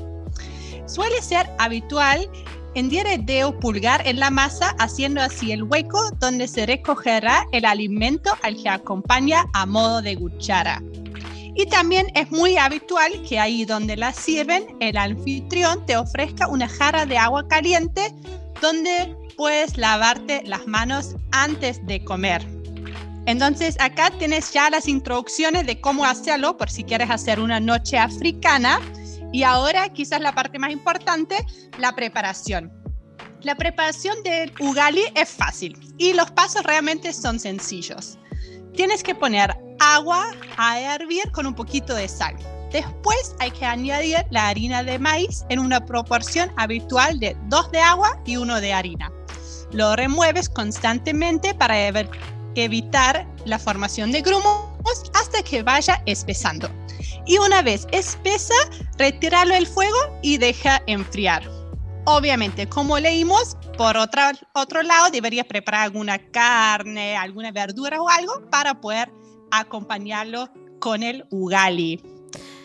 Suele 0.85 1.23
ser 1.23 1.49
habitual 1.59 2.29
hendir 2.75 3.07
el 3.07 3.25
dedo 3.25 3.59
pulgar 3.59 4.07
en 4.07 4.21
la 4.21 4.29
masa, 4.29 4.77
haciendo 4.79 5.23
así 5.23 5.53
el 5.53 5.63
hueco 5.63 6.11
donde 6.21 6.49
se 6.49 6.67
recogerá 6.67 7.47
el 7.53 7.65
alimento 7.65 8.37
al 8.43 8.63
que 8.63 8.69
acompaña 8.69 9.47
a 9.55 9.65
modo 9.65 10.03
de 10.03 10.19
cuchara. 10.19 10.83
Y 11.57 11.65
también 11.67 12.07
es 12.15 12.31
muy 12.31 12.59
habitual 12.59 13.11
que 13.27 13.41
ahí 13.41 13.65
donde 13.65 13.97
la 13.97 14.13
sirven, 14.13 14.77
el 14.81 14.99
anfitrión 14.99 15.87
te 15.87 15.97
ofrezca 15.97 16.49
una 16.49 16.69
jarra 16.69 17.07
de 17.07 17.17
agua 17.17 17.49
caliente 17.49 18.13
donde 18.61 19.17
puedes 19.39 19.79
lavarte 19.79 20.43
las 20.45 20.67
manos 20.67 21.17
antes 21.33 21.85
de 21.87 22.05
comer. 22.05 22.47
Entonces 23.25 23.77
acá 23.81 24.11
tienes 24.19 24.53
ya 24.53 24.69
las 24.69 24.87
introducciones 24.87 25.67
de 25.67 25.81
cómo 25.81 26.05
hacerlo 26.05 26.59
por 26.59 26.71
si 26.71 26.85
quieres 26.85 27.11
hacer 27.11 27.41
una 27.41 27.59
noche 27.59 27.97
africana. 27.97 28.79
Y 29.33 29.43
ahora 29.43 29.89
quizás 29.89 30.21
la 30.21 30.35
parte 30.35 30.59
más 30.59 30.71
importante, 30.71 31.45
la 31.79 31.97
preparación. 31.97 32.71
La 33.41 33.55
preparación 33.55 34.23
del 34.23 34.53
ugali 34.61 35.05
es 35.15 35.31
fácil 35.31 35.79
y 35.97 36.13
los 36.13 36.31
pasos 36.33 36.63
realmente 36.65 37.15
son 37.15 37.41
sencillos. 37.41 38.19
Tienes 38.77 39.03
que 39.03 39.15
poner 39.15 39.57
agua 39.81 40.33
a 40.59 40.79
hervir 40.79 41.33
con 41.33 41.47
un 41.47 41.55
poquito 41.55 41.95
de 41.95 42.07
sal. 42.09 42.37
Después 42.71 43.35
hay 43.41 43.51
que 43.51 43.65
añadir 43.65 44.19
la 44.29 44.49
harina 44.49 44.83
de 44.83 44.99
maíz 44.99 45.47
en 45.49 45.61
una 45.61 45.85
proporción 45.85 46.53
habitual 46.59 47.19
de 47.19 47.35
2 47.45 47.73
de 47.73 47.81
agua 47.81 48.21
y 48.27 48.37
1 48.37 48.61
de 48.61 48.75
harina. 48.75 49.11
Lo 49.73 49.97
remueves 49.97 50.51
constantemente 50.51 51.55
para 51.55 51.89
evitar 52.55 53.27
la 53.47 53.59
formación 53.59 54.13
de 54.13 54.21
grumos 54.21 54.67
hasta 55.15 55.43
que 55.43 55.63
vaya 55.63 56.03
espesando. 56.05 56.69
Y 57.25 57.39
una 57.39 57.63
vez 57.63 57.87
espesa, 57.93 58.55
retíralo 58.99 59.55
del 59.55 59.67
fuego 59.67 59.99
y 60.21 60.37
deja 60.37 60.83
enfriar. 60.87 61.56
Obviamente, 62.09 62.69
como 62.69 63.01
leímos, 63.01 63.57
por 63.77 63.97
otro 63.97 64.83
lado, 64.85 65.11
deberías 65.11 65.45
preparar 65.45 65.83
alguna 65.83 66.19
carne, 66.31 67.17
alguna 67.17 67.51
verdura 67.51 68.01
o 68.01 68.09
algo 68.09 68.49
para 68.49 68.81
poder 68.81 69.11
acompañarlo 69.51 70.49
con 70.79 71.03
el 71.03 71.27
ugali. 71.31 72.01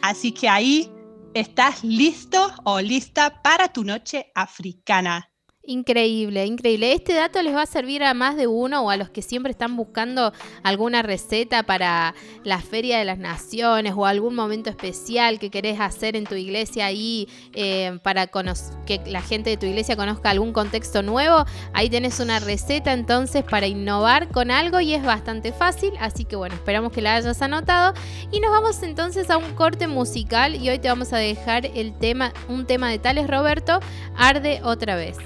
Así 0.04 0.32
que 0.32 0.48
ahí 0.48 0.92
estás 1.34 1.84
listo 1.84 2.52
o 2.66 2.80
lista 2.80 3.42
para 3.42 3.74
tu 3.74 3.84
noche 3.84 4.32
africana. 4.36 5.31
Increíble, 5.64 6.44
increíble. 6.48 6.92
Este 6.92 7.14
dato 7.14 7.40
les 7.44 7.56
va 7.56 7.62
a 7.62 7.66
servir 7.68 8.04
a 8.04 8.16
más 8.16 8.36
de 8.36 8.48
uno 8.48 8.82
o 8.82 8.90
a 8.90 8.98
los 8.98 9.12
que 9.12 9.22
siempre 9.22 9.52
están 9.52 9.78
buscando 9.78 10.34
alguna 10.64 11.04
receta 11.04 11.62
para 11.62 12.16
la 12.44 12.60
Feria 12.60 12.98
de 12.98 13.06
las 13.06 13.20
Naciones 13.20 13.94
o 13.96 14.08
algún 14.08 14.34
momento 14.34 14.72
especial 14.72 15.38
que 15.38 15.52
querés 15.52 15.80
hacer 15.80 16.16
en 16.16 16.24
tu 16.24 16.34
iglesia 16.34 16.88
ahí 16.88 17.30
eh, 17.54 18.00
para 18.02 18.26
que 18.26 19.02
la 19.06 19.22
gente 19.22 19.52
de 19.52 19.58
tu 19.58 19.68
iglesia 19.68 19.96
conozca 19.96 20.32
algún 20.32 20.52
contexto 20.52 21.04
nuevo. 21.04 21.46
Ahí 21.74 21.92
tenés 21.92 22.20
una 22.20 22.40
receta 22.40 22.92
entonces 22.92 23.44
para 23.44 23.68
innovar 23.68 24.30
con 24.30 24.50
algo 24.50 24.80
y 24.80 24.96
es 24.96 25.04
bastante 25.04 25.54
fácil. 25.54 25.94
Así 26.00 26.26
que 26.26 26.36
bueno, 26.36 26.56
esperamos 26.56 26.92
que 26.92 27.04
la 27.04 27.14
hayas 27.14 27.40
anotado. 27.44 27.94
Y 28.32 28.40
nos 28.40 28.50
vamos 28.50 28.82
entonces 28.82 29.30
a 29.30 29.38
un 29.38 29.54
corte 29.54 29.86
musical 29.86 30.56
y 30.56 30.72
hoy 30.72 30.80
te 30.80 30.88
vamos 30.88 31.14
a 31.14 31.18
dejar 31.18 31.68
el 31.68 31.96
tema, 32.00 32.34
un 32.50 32.66
tema 32.66 32.90
de 32.90 32.98
Tales 32.98 33.28
Roberto, 33.28 33.80
Arde 34.16 34.60
otra 34.64 34.96
vez. 34.96 35.18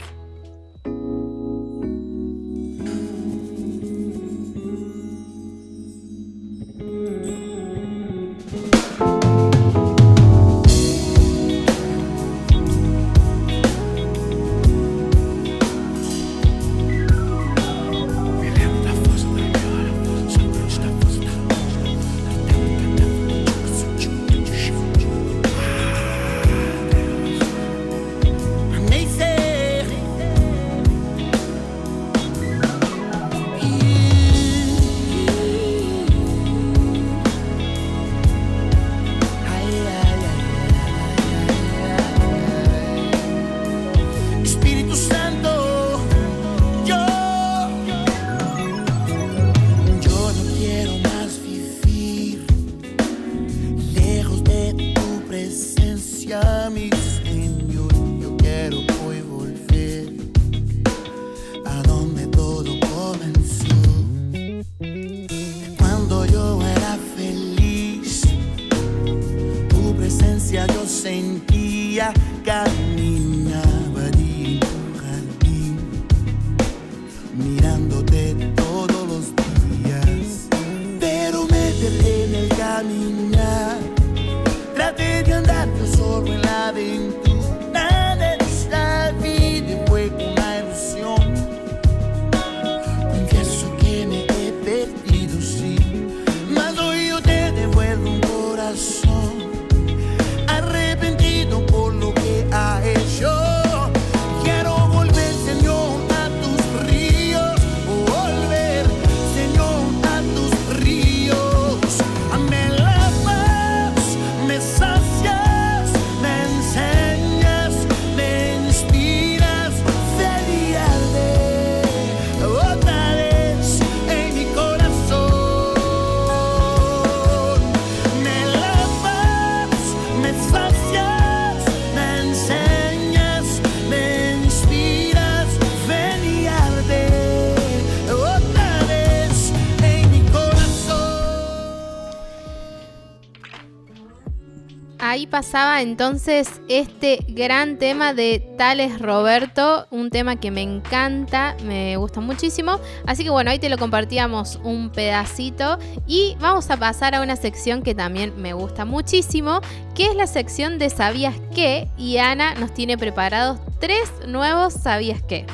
Ahí 145.15 145.27
pasaba 145.27 145.81
entonces 145.81 146.60
este 146.67 147.19
gran 147.29 147.79
tema 147.79 148.13
de 148.13 148.39
Tales 148.57 149.00
Roberto, 149.00 149.88
un 149.89 150.10
tema 150.10 150.36
que 150.36 150.51
me 150.51 150.62
encanta, 150.62 151.55
me 151.63 151.95
gusta 151.95 152.19
muchísimo. 152.19 152.81
Así 153.07 153.24
que 153.24 153.29
bueno, 153.29 153.50
ahí 153.50 153.57
te 153.57 153.69
lo 153.69 153.77
compartíamos 153.77 154.60
un 154.65 154.89
pedacito 154.89 155.79
y 156.05 156.36
vamos 156.41 156.69
a 156.69 156.75
pasar 156.75 157.15
a 157.15 157.22
una 157.22 157.38
sección 157.38 157.81
que 157.81 157.95
también 157.95 158.34
me 158.41 158.51
gusta 158.51 158.84
muchísimo, 158.84 159.62
que 159.95 160.07
es 160.07 160.15
la 160.15 160.27
sección 160.27 160.79
de 160.79 160.89
¿Sabías 160.89 161.36
qué? 161.53 161.88
Y 161.98 162.17
Ana 162.17 162.53
nos 162.55 162.74
tiene 162.74 162.98
preparados 162.98 163.60
tres 163.79 164.12
nuevos 164.27 164.74
¿Sabías 164.74 165.24
qué? 165.24 165.45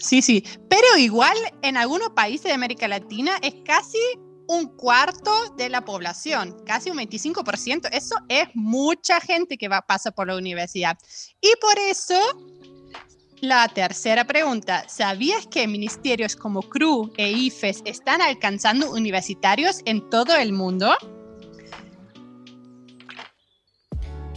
Sí, 0.00 0.22
sí, 0.22 0.42
pero 0.68 0.96
igual 0.98 1.36
en 1.62 1.76
algunos 1.76 2.10
países 2.10 2.44
de 2.44 2.52
América 2.52 2.88
Latina 2.88 3.36
es 3.42 3.54
casi 3.64 3.98
un 4.48 4.66
cuarto 4.76 5.30
de 5.56 5.68
la 5.68 5.84
población, 5.84 6.56
casi 6.66 6.90
un 6.90 6.96
25%. 6.96 7.88
Eso 7.92 8.16
es 8.28 8.48
mucha 8.54 9.20
gente 9.20 9.56
que 9.56 9.68
va, 9.68 9.82
pasa 9.82 10.10
por 10.10 10.26
la 10.26 10.36
universidad. 10.36 10.98
Y 11.40 11.52
por 11.60 11.78
eso 11.78 12.18
la 13.40 13.68
tercera 13.68 14.24
pregunta, 14.24 14.88
¿sabías 14.88 15.46
que 15.46 15.68
ministerios 15.68 16.34
como 16.34 16.62
CRU 16.62 17.12
e 17.16 17.30
IFES 17.30 17.82
están 17.84 18.20
alcanzando 18.22 18.90
universitarios 18.90 19.82
en 19.84 20.08
todo 20.10 20.34
el 20.34 20.52
mundo? 20.52 20.94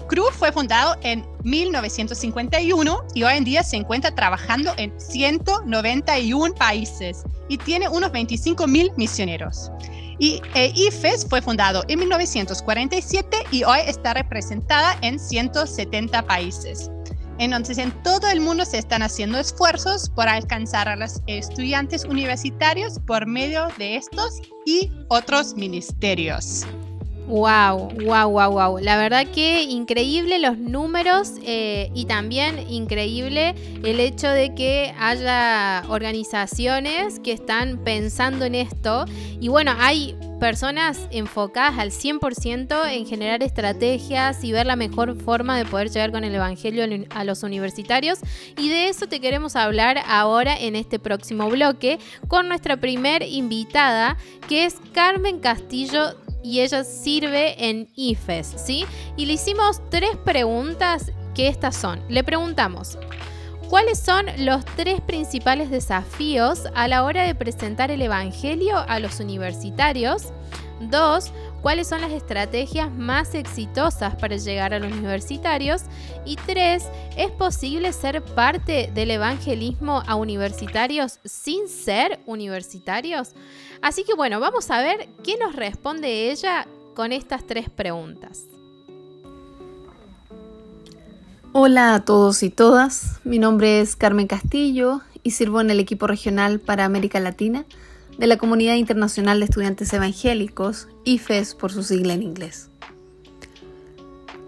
CRU 0.07 0.25
fue 0.31 0.51
fundado 0.51 0.95
en 1.01 1.25
1951 1.43 3.03
y 3.13 3.23
hoy 3.23 3.33
en 3.33 3.43
día 3.43 3.63
se 3.63 3.77
encuentra 3.77 4.13
trabajando 4.13 4.73
en 4.77 4.93
191 4.99 6.53
países 6.55 7.23
y 7.49 7.57
tiene 7.57 7.87
unos 7.89 8.11
25 8.11 8.67
mil 8.67 8.91
misioneros. 8.97 9.71
Y 10.19 10.41
e 10.53 10.71
IFES 10.75 11.25
fue 11.27 11.41
fundado 11.41 11.83
en 11.87 11.99
1947 11.99 13.37
y 13.51 13.63
hoy 13.63 13.79
está 13.87 14.13
representada 14.13 14.97
en 15.01 15.19
170 15.19 16.21
países. 16.23 16.89
Entonces, 17.39 17.79
en 17.79 17.91
todo 18.03 18.27
el 18.27 18.39
mundo 18.39 18.63
se 18.63 18.77
están 18.77 19.01
haciendo 19.01 19.39
esfuerzos 19.39 20.09
por 20.09 20.29
alcanzar 20.29 20.87
a 20.87 20.95
los 20.95 21.21
estudiantes 21.25 22.05
universitarios 22.05 22.99
por 22.99 23.25
medio 23.25 23.67
de 23.77 23.95
estos 23.95 24.39
y 24.65 24.91
otros 25.09 25.55
ministerios. 25.55 26.65
Wow, 27.27 27.89
wow, 28.03 28.29
wow, 28.29 28.51
wow. 28.51 28.79
La 28.79 28.97
verdad 28.97 29.25
que 29.27 29.63
increíble 29.63 30.39
los 30.39 30.57
números 30.57 31.33
eh, 31.43 31.89
y 31.95 32.05
también 32.05 32.69
increíble 32.69 33.55
el 33.83 34.01
hecho 34.01 34.27
de 34.27 34.53
que 34.53 34.93
haya 34.99 35.83
organizaciones 35.87 37.21
que 37.21 37.31
están 37.31 37.77
pensando 37.77 38.43
en 38.43 38.55
esto. 38.55 39.05
Y 39.39 39.47
bueno, 39.47 39.73
hay 39.79 40.17
personas 40.41 41.07
enfocadas 41.11 41.79
al 41.79 41.91
100% 41.91 42.91
en 42.91 43.05
generar 43.05 43.41
estrategias 43.43 44.43
y 44.43 44.51
ver 44.51 44.65
la 44.65 44.75
mejor 44.75 45.15
forma 45.15 45.57
de 45.57 45.63
poder 45.63 45.89
llegar 45.89 46.11
con 46.11 46.25
el 46.25 46.35
Evangelio 46.35 46.83
a 47.11 47.23
los 47.23 47.43
universitarios. 47.43 48.19
Y 48.57 48.67
de 48.67 48.89
eso 48.89 49.07
te 49.07 49.21
queremos 49.21 49.55
hablar 49.55 49.99
ahora 50.05 50.57
en 50.57 50.75
este 50.75 50.99
próximo 50.99 51.49
bloque 51.49 51.97
con 52.27 52.49
nuestra 52.49 52.75
primer 52.75 53.23
invitada, 53.23 54.17
que 54.49 54.65
es 54.65 54.75
Carmen 54.91 55.39
Castillo 55.39 56.13
y 56.43 56.59
ella 56.59 56.83
sirve 56.83 57.69
en 57.69 57.89
IFES, 57.95 58.53
¿sí? 58.57 58.85
Y 59.15 59.25
le 59.25 59.33
hicimos 59.33 59.81
tres 59.89 60.17
preguntas 60.23 61.11
que 61.33 61.47
estas 61.47 61.75
son. 61.75 62.01
Le 62.09 62.23
preguntamos, 62.23 62.97
¿cuáles 63.69 63.99
son 63.99 64.25
los 64.37 64.63
tres 64.65 65.01
principales 65.01 65.71
desafíos 65.71 66.63
a 66.75 66.87
la 66.87 67.03
hora 67.03 67.23
de 67.23 67.33
presentar 67.33 67.89
el 67.89 68.01
Evangelio 68.01 68.77
a 68.77 68.99
los 68.99 69.19
universitarios? 69.19 70.33
Dos, 70.81 71.31
¿cuáles 71.63 71.87
son 71.87 72.01
las 72.01 72.11
estrategias 72.11 72.91
más 72.91 73.33
exitosas 73.33 74.15
para 74.17 74.35
llegar 74.35 74.73
a 74.73 74.79
los 74.79 74.91
universitarios? 74.91 75.83
Y 76.25 76.35
tres, 76.35 76.83
¿es 77.17 77.31
posible 77.31 77.93
ser 77.93 78.21
parte 78.21 78.91
del 78.93 79.09
evangelismo 79.11 80.03
a 80.05 80.15
universitarios 80.15 81.19
sin 81.23 81.69
ser 81.69 82.19
universitarios? 82.25 83.29
Así 83.81 84.03
que 84.03 84.13
bueno, 84.13 84.41
vamos 84.41 84.69
a 84.69 84.81
ver 84.81 85.07
qué 85.23 85.37
nos 85.37 85.55
responde 85.55 86.31
ella 86.31 86.67
con 86.95 87.13
estas 87.13 87.47
tres 87.47 87.69
preguntas. 87.69 88.43
Hola 91.53 91.95
a 91.95 92.03
todos 92.03 92.43
y 92.43 92.49
todas, 92.49 93.21
mi 93.23 93.39
nombre 93.39 93.79
es 93.79 93.95
Carmen 93.95 94.27
Castillo 94.27 94.99
y 95.23 95.31
sirvo 95.31 95.61
en 95.61 95.69
el 95.69 95.79
equipo 95.79 96.07
regional 96.07 96.59
para 96.59 96.83
América 96.83 97.21
Latina 97.21 97.65
de 98.17 98.27
la 98.27 98.37
Comunidad 98.37 98.75
Internacional 98.75 99.39
de 99.39 99.45
Estudiantes 99.45 99.91
Evangélicos, 99.93 100.87
IFES 101.03 101.55
por 101.55 101.71
su 101.71 101.83
sigla 101.83 102.13
en 102.13 102.23
inglés. 102.23 102.69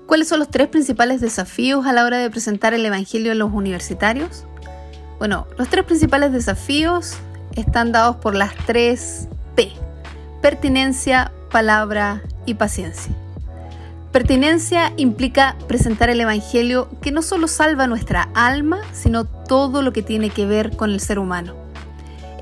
¿Cuáles 0.05 0.27
son 0.27 0.39
los 0.39 0.49
tres 0.49 0.67
principales 0.67 1.19
desafíos 1.19 1.85
a 1.85 1.93
la 1.93 2.05
hora 2.05 2.19
de 2.19 2.29
presentar 2.29 2.73
el 2.73 2.85
Evangelio 2.85 3.31
a 3.31 3.35
los 3.35 3.51
universitarios? 3.51 4.45
Bueno, 5.17 5.47
los 5.57 5.67
tres 5.69 5.85
principales 5.85 6.31
desafíos 6.31 7.15
están 7.55 7.91
dados 7.91 8.17
por 8.17 8.35
las 8.35 8.55
tres 8.65 9.27
P, 9.55 9.71
pertinencia, 10.41 11.31
palabra 11.51 12.21
y 12.45 12.53
paciencia. 12.53 13.13
Pertinencia 14.11 14.93
implica 14.95 15.57
presentar 15.67 16.09
el 16.09 16.21
Evangelio 16.21 16.87
que 17.01 17.11
no 17.11 17.21
solo 17.21 17.47
salva 17.47 17.87
nuestra 17.87 18.29
alma, 18.33 18.79
sino 18.93 19.25
todo 19.25 19.81
lo 19.81 19.91
que 19.91 20.03
tiene 20.03 20.29
que 20.29 20.45
ver 20.45 20.77
con 20.77 20.91
el 20.91 20.99
ser 20.99 21.19
humano. 21.19 21.64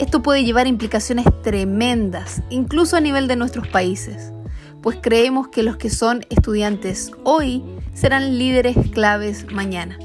Esto 0.03 0.21
puede 0.21 0.43
llevar 0.43 0.67
implicaciones 0.67 1.25
tremendas, 1.43 2.41
incluso 2.49 2.97
a 2.97 2.99
nivel 2.99 3.29
de 3.29 3.37
nuestros 3.37 3.69
países. 3.69 4.33
pues 4.81 4.97
creemos 5.01 5.47
que 5.47 5.63
los 5.63 5.77
que 5.77 5.89
son 5.89 6.25
estudiantes 6.29 7.11
hoy 7.23 7.63
serán 7.93 8.37
líderes 8.37 8.75
claves 8.91 9.49
mañana. 9.49 9.97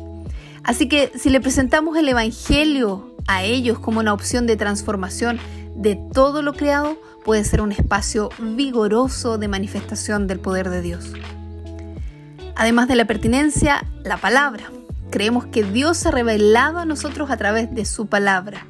Así 0.62 0.86
que 0.86 1.10
si 1.18 1.30
le 1.30 1.40
presentamos 1.40 1.96
el 1.96 2.08
Evangelio 2.08 3.12
a 3.26 3.42
ellos 3.42 3.80
como 3.80 3.98
una 3.98 4.12
opción 4.12 4.46
de 4.46 4.56
transformación 4.56 5.40
de 5.74 5.96
todo 6.14 6.42
lo 6.42 6.52
creado, 6.52 6.96
puede 7.24 7.42
ser 7.42 7.60
un 7.60 7.72
espacio 7.72 8.30
vigoroso 8.38 9.36
de 9.36 9.48
manifestación 9.48 10.28
del 10.28 10.38
poder 10.38 10.70
de 10.70 10.80
Dios. 10.80 11.12
Además 12.54 12.86
de 12.86 12.94
la 12.94 13.06
pertinencia, 13.06 13.84
la 14.04 14.18
palabra. 14.18 14.70
Creemos 15.10 15.46
que 15.46 15.64
Dios 15.64 15.96
se 15.96 16.06
ha 16.06 16.12
revelado 16.12 16.78
a 16.78 16.84
nosotros 16.84 17.32
a 17.32 17.36
través 17.36 17.74
de 17.74 17.84
su 17.84 18.06
palabra. 18.06 18.64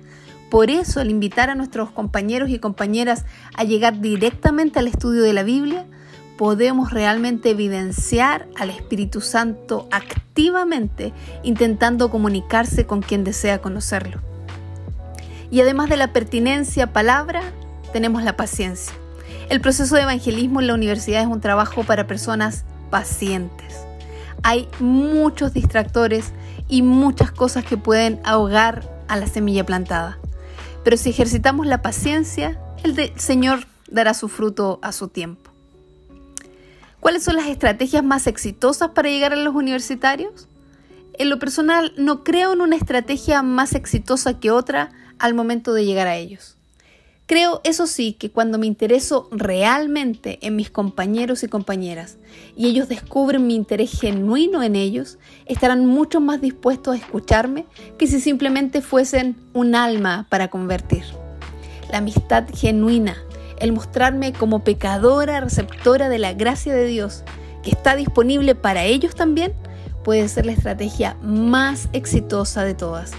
Por 0.51 0.71
eso, 0.71 1.01
al 1.01 1.11
invitar 1.11 1.51
a 1.51 1.55
nuestros 1.55 1.91
compañeros 1.91 2.49
y 2.49 2.59
compañeras 2.59 3.25
a 3.55 3.65
llegar 3.65 4.01
directamente 4.01 4.79
al 4.79 4.87
estudio 4.89 5.23
de 5.23 5.35
la 5.35 5.43
Biblia, 5.43 5.87
podemos 6.39 6.93
realmente 6.93 7.51
evidenciar 7.51 8.47
al 8.57 8.71
Espíritu 8.71 9.21
Santo 9.21 9.89
activamente 9.91 11.13
intentando 11.43 12.11
comunicarse 12.11 12.87
con 12.87 13.03
quien 13.03 13.25
desea 13.25 13.61
conocerlo. 13.61 14.21
Y 15.51 15.61
además 15.61 15.91
de 15.91 15.97
la 15.97 16.13
pertinencia 16.13 16.93
palabra, 16.93 17.43
tenemos 17.93 18.23
la 18.23 18.37
paciencia. 18.37 18.95
El 19.49 19.61
proceso 19.61 19.97
de 19.97 20.03
evangelismo 20.03 20.61
en 20.61 20.67
la 20.67 20.75
universidad 20.75 21.23
es 21.23 21.27
un 21.27 21.41
trabajo 21.41 21.83
para 21.83 22.07
personas 22.07 22.65
pacientes. 22.91 23.75
Hay 24.43 24.69
muchos 24.79 25.53
distractores 25.53 26.33
y 26.69 26.83
muchas 26.83 27.33
cosas 27.33 27.65
que 27.65 27.77
pueden 27.77 28.21
ahogar 28.25 28.89
a 29.09 29.17
la 29.17 29.27
semilla 29.27 29.65
plantada. 29.65 30.19
Pero 30.85 30.97
si 30.97 31.11
ejercitamos 31.11 31.67
la 31.67 31.83
paciencia, 31.83 32.61
el 32.85 33.13
Señor 33.19 33.67
dará 33.91 34.15
su 34.15 34.29
fruto 34.29 34.79
a 34.83 34.93
su 34.93 35.09
tiempo. 35.09 35.51
¿Cuáles 37.01 37.23
son 37.23 37.37
las 37.37 37.47
estrategias 37.47 38.05
más 38.05 38.27
exitosas 38.27 38.91
para 38.91 39.09
llegar 39.09 39.33
a 39.33 39.37
los 39.37 39.55
universitarios? 39.55 40.49
En 41.15 41.31
lo 41.31 41.39
personal, 41.39 41.93
no 41.97 42.23
creo 42.23 42.53
en 42.53 42.61
una 42.61 42.77
estrategia 42.77 43.43
más 43.43 43.75
exitosa 43.75 44.39
que 44.39 44.51
otra 44.51 44.93
al 45.19 45.35
momento 45.35 45.73
de 45.73 45.85
llegar 45.85 46.07
a 46.07 46.17
ellos. 46.17 46.58
Creo, 47.29 47.61
eso 47.63 47.87
sí, 47.87 48.15
que 48.15 48.31
cuando 48.31 48.57
me 48.57 48.67
intereso 48.67 49.29
realmente 49.31 50.39
en 50.41 50.57
mis 50.57 50.71
compañeros 50.71 51.43
y 51.43 51.49
compañeras 51.49 52.17
y 52.57 52.69
ellos 52.69 52.89
descubren 52.89 53.47
mi 53.47 53.55
interés 53.55 54.01
genuino 54.01 54.63
en 54.63 54.75
ellos, 54.75 55.19
estarán 55.45 55.85
mucho 55.85 56.23
más 56.23 56.41
dispuestos 56.41 56.95
a 56.95 56.97
escucharme 56.97 57.67
que 57.99 58.07
si 58.07 58.23
simplemente 58.23 58.81
fuesen 58.81 59.37
un 59.53 59.75
alma 59.75 60.27
para 60.31 60.49
convertir. 60.49 61.05
La 61.93 61.99
amistad 61.99 62.47
genuina, 62.55 63.19
el 63.59 63.73
mostrarme 63.73 64.33
como 64.33 64.65
pecadora 64.65 65.41
receptora 65.41 66.09
de 66.09 66.19
la 66.19 66.33
gracia 66.33 66.73
de 66.73 66.87
Dios 66.87 67.25
que 67.63 67.69
está 67.69 67.95
disponible 67.95 68.55
para 68.55 68.85
ellos 68.85 69.15
también, 69.15 69.53
puede 70.03 70.29
ser 70.29 70.47
la 70.47 70.53
estrategia 70.53 71.19
más 71.21 71.91
exitosa 71.93 72.65
de 72.65 72.73
todas 72.73 73.13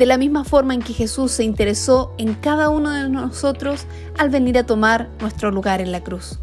de 0.00 0.06
la 0.06 0.16
misma 0.16 0.44
forma 0.44 0.72
en 0.72 0.80
que 0.80 0.94
Jesús 0.94 1.30
se 1.30 1.44
interesó 1.44 2.14
en 2.16 2.32
cada 2.32 2.70
uno 2.70 2.90
de 2.90 3.10
nosotros 3.10 3.84
al 4.16 4.30
venir 4.30 4.56
a 4.56 4.64
tomar 4.64 5.10
nuestro 5.20 5.50
lugar 5.50 5.82
en 5.82 5.92
la 5.92 6.02
cruz. 6.02 6.38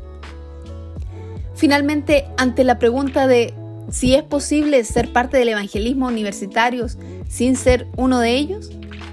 Finalmente, 1.55 2.27
ante 2.37 2.63
la 2.63 2.77
pregunta 2.77 3.25
de 3.25 3.55
si 3.89 4.13
es 4.13 4.21
posible 4.21 4.83
ser 4.83 5.11
parte 5.11 5.37
del 5.37 5.49
evangelismo 5.49 6.05
universitarios 6.05 6.99
sin 7.27 7.55
ser 7.55 7.87
uno 7.97 8.19
de 8.19 8.35
ellos, 8.35 8.69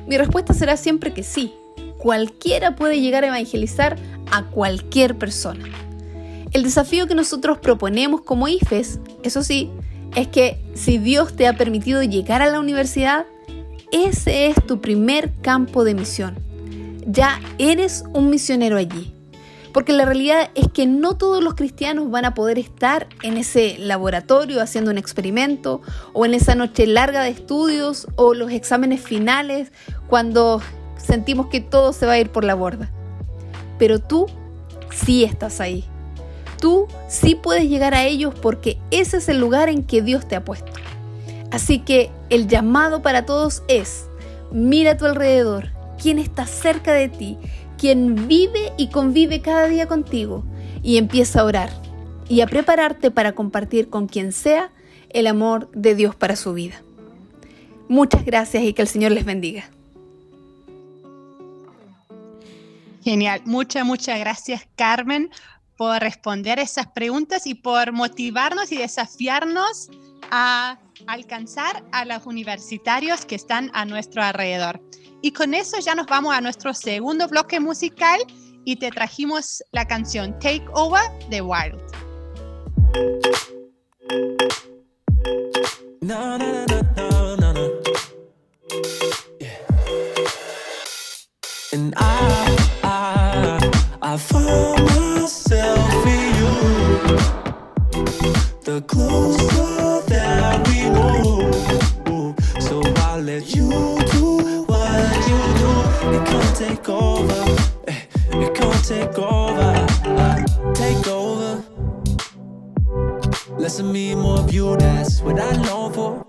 mi 0.06 0.18
respuesta 0.18 0.52
será 0.52 0.76
siempre 0.76 1.14
que 1.14 1.22
sí. 1.22 1.54
Cualquiera 1.96 2.76
puede 2.76 3.00
llegar 3.00 3.24
a 3.24 3.28
evangelizar 3.28 3.96
a 4.30 4.42
cualquier 4.50 5.16
persona. 5.16 5.64
El 6.52 6.64
desafío 6.64 7.06
que 7.06 7.14
nosotros 7.14 7.56
proponemos 7.60 8.20
como 8.20 8.46
IFES, 8.46 9.00
eso 9.22 9.42
sí, 9.42 9.70
es 10.14 10.28
que 10.28 10.62
si 10.74 10.98
Dios 10.98 11.34
te 11.34 11.46
ha 11.46 11.56
permitido 11.56 12.02
llegar 12.02 12.42
a 12.42 12.50
la 12.50 12.60
universidad, 12.60 13.24
ese 13.94 14.48
es 14.48 14.56
tu 14.66 14.80
primer 14.80 15.32
campo 15.40 15.84
de 15.84 15.94
misión. 15.94 16.36
Ya 17.06 17.40
eres 17.58 18.04
un 18.12 18.28
misionero 18.28 18.76
allí. 18.76 19.14
Porque 19.72 19.92
la 19.92 20.04
realidad 20.04 20.50
es 20.56 20.66
que 20.68 20.86
no 20.86 21.16
todos 21.16 21.42
los 21.42 21.54
cristianos 21.54 22.10
van 22.10 22.24
a 22.24 22.34
poder 22.34 22.58
estar 22.58 23.06
en 23.22 23.36
ese 23.36 23.76
laboratorio 23.78 24.60
haciendo 24.60 24.90
un 24.90 24.98
experimento 24.98 25.80
o 26.12 26.26
en 26.26 26.34
esa 26.34 26.56
noche 26.56 26.88
larga 26.88 27.22
de 27.22 27.30
estudios 27.30 28.08
o 28.16 28.34
los 28.34 28.50
exámenes 28.50 29.00
finales 29.00 29.70
cuando 30.08 30.60
sentimos 30.96 31.46
que 31.46 31.60
todo 31.60 31.92
se 31.92 32.06
va 32.06 32.12
a 32.12 32.18
ir 32.18 32.30
por 32.30 32.44
la 32.44 32.54
borda. 32.54 32.90
Pero 33.78 34.00
tú 34.00 34.26
sí 34.90 35.22
estás 35.22 35.60
ahí. 35.60 35.84
Tú 36.60 36.88
sí 37.08 37.36
puedes 37.36 37.68
llegar 37.68 37.94
a 37.94 38.04
ellos 38.04 38.34
porque 38.34 38.78
ese 38.90 39.18
es 39.18 39.28
el 39.28 39.38
lugar 39.38 39.68
en 39.68 39.84
que 39.84 40.02
Dios 40.02 40.26
te 40.26 40.34
ha 40.34 40.44
puesto. 40.44 40.72
Así 41.54 41.78
que 41.78 42.10
el 42.30 42.48
llamado 42.48 43.00
para 43.00 43.26
todos 43.26 43.62
es, 43.68 44.06
mira 44.50 44.90
a 44.90 44.96
tu 44.96 45.04
alrededor, 45.04 45.70
quién 46.02 46.18
está 46.18 46.48
cerca 46.48 46.92
de 46.92 47.08
ti, 47.08 47.38
quién 47.78 48.26
vive 48.26 48.72
y 48.76 48.88
convive 48.88 49.40
cada 49.40 49.68
día 49.68 49.86
contigo, 49.86 50.44
y 50.82 50.96
empieza 50.96 51.40
a 51.40 51.44
orar 51.44 51.70
y 52.28 52.40
a 52.40 52.48
prepararte 52.48 53.12
para 53.12 53.36
compartir 53.36 53.88
con 53.88 54.08
quien 54.08 54.32
sea 54.32 54.72
el 55.10 55.28
amor 55.28 55.70
de 55.70 55.94
Dios 55.94 56.16
para 56.16 56.34
su 56.34 56.54
vida. 56.54 56.82
Muchas 57.86 58.24
gracias 58.24 58.64
y 58.64 58.72
que 58.72 58.82
el 58.82 58.88
Señor 58.88 59.12
les 59.12 59.24
bendiga. 59.24 59.70
Genial, 63.04 63.42
muchas, 63.44 63.86
muchas 63.86 64.18
gracias 64.18 64.66
Carmen 64.74 65.30
por 65.76 66.00
responder 66.00 66.58
esas 66.58 66.88
preguntas 66.88 67.46
y 67.46 67.54
por 67.54 67.92
motivarnos 67.92 68.72
y 68.72 68.76
desafiarnos 68.76 69.88
a 70.32 70.78
alcanzar 71.06 71.84
a 71.92 72.04
los 72.04 72.26
universitarios 72.26 73.24
que 73.24 73.34
están 73.34 73.70
a 73.74 73.84
nuestro 73.84 74.22
alrededor. 74.22 74.80
Y 75.22 75.32
con 75.32 75.54
eso 75.54 75.78
ya 75.80 75.94
nos 75.94 76.06
vamos 76.06 76.34
a 76.34 76.40
nuestro 76.40 76.74
segundo 76.74 77.28
bloque 77.28 77.60
musical 77.60 78.20
y 78.64 78.76
te 78.76 78.90
trajimos 78.90 79.62
la 79.72 79.86
canción 79.86 80.38
Take 80.38 80.64
Over 80.72 81.02
de 81.30 81.40
Wild. 81.40 81.80
The 98.64 98.80
closer 98.80 99.73
take 106.68 106.88
over. 106.88 107.42
Eh, 107.88 108.00
it 108.32 108.54
can't 108.54 108.84
take 108.84 109.18
over. 109.18 109.70
Take 110.74 111.06
over. 111.08 111.62
Less 113.58 113.78
of 113.78 113.86
me, 113.86 114.14
more 114.14 114.38
of 114.38 114.52
you. 114.52 114.76
That's 114.76 115.20
what 115.20 115.38
I 115.38 115.50
long 115.68 115.92
for. 115.92 116.24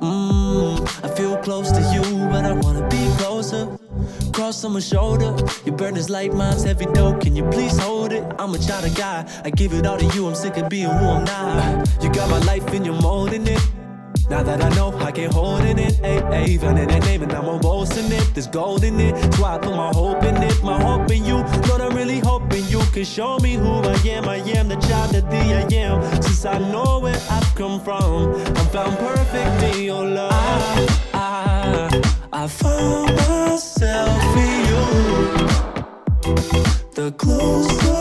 Mmm, 0.00 1.04
I 1.04 1.08
feel 1.16 1.36
close 1.38 1.70
to 1.72 1.80
you, 1.94 2.04
but 2.28 2.44
I 2.44 2.52
wanna 2.52 2.86
be 2.88 3.02
closer. 3.18 3.64
Cross 4.32 4.64
on 4.64 4.72
my 4.72 4.80
shoulder, 4.80 5.34
your 5.64 5.74
burden 5.74 5.96
is 5.96 6.10
like 6.10 6.32
mine's 6.32 6.62
heavy 6.62 6.86
dough. 6.86 7.18
Can 7.18 7.34
you 7.34 7.44
please 7.50 7.78
hold 7.78 8.12
it? 8.12 8.24
I'm 8.38 8.54
a 8.54 8.58
child 8.58 8.84
of 8.84 8.94
God. 8.94 9.30
I 9.44 9.50
give 9.50 9.72
it 9.72 9.86
all 9.86 9.96
to 9.96 10.06
you. 10.14 10.26
I'm 10.28 10.34
sick 10.34 10.56
of 10.58 10.68
being 10.68 10.90
who 10.90 11.06
I'm 11.16 11.24
not. 11.24 11.88
You 12.02 12.10
got 12.10 12.28
my 12.28 12.40
life 12.40 12.66
and 12.74 12.84
you're 12.84 13.00
molding 13.00 13.46
it. 13.46 13.62
Now 14.28 14.42
that 14.42 14.60
I 14.60 14.68
know 14.70 14.92
I 14.98 15.12
can't 15.12 15.32
hold 15.32 15.62
in 15.62 15.78
it, 15.78 15.94
ayy, 16.02 16.20
ayy, 16.32 16.60
finding 16.60 16.88
that 16.88 17.04
name 17.04 17.22
and 17.22 17.32
I'm 17.32 17.44
on 17.48 17.60
boasting 17.60 18.10
it. 18.10 18.34
There's 18.34 18.48
gold 18.48 18.82
in 18.82 18.98
it, 18.98 19.14
why 19.38 19.54
I 19.54 19.58
put 19.58 19.76
my 19.76 19.90
hope 19.94 20.24
in 20.24 20.36
it. 20.42 20.62
My 20.64 20.80
hope 20.82 21.10
in 21.12 21.24
you, 21.24 21.36
Lord, 21.68 21.80
I'm 21.80 21.94
really 21.94 22.18
hoping 22.18 22.64
you 22.66 22.80
can 22.92 23.04
show 23.04 23.38
me 23.38 23.54
who 23.54 23.82
I 23.82 23.94
am. 24.08 24.28
I 24.28 24.38
am 24.58 24.68
the 24.68 24.76
child 24.76 25.12
that 25.12 25.30
the 25.30 25.36
I 25.36 25.62
am. 25.76 26.22
Since 26.22 26.44
I 26.44 26.58
know 26.58 26.98
where 26.98 27.20
I've 27.30 27.54
come 27.54 27.80
from, 27.80 28.34
I'm 28.34 28.66
found 28.74 28.98
perfect 28.98 29.76
in 29.76 29.84
your 29.84 30.04
love. 30.04 30.32
I, 31.14 31.88
I, 32.32 32.44
I 32.44 32.48
found 32.48 33.14
myself 33.14 34.36
in 34.36 34.66
you. 34.70 35.46
The 36.94 37.12
closer 37.12 37.95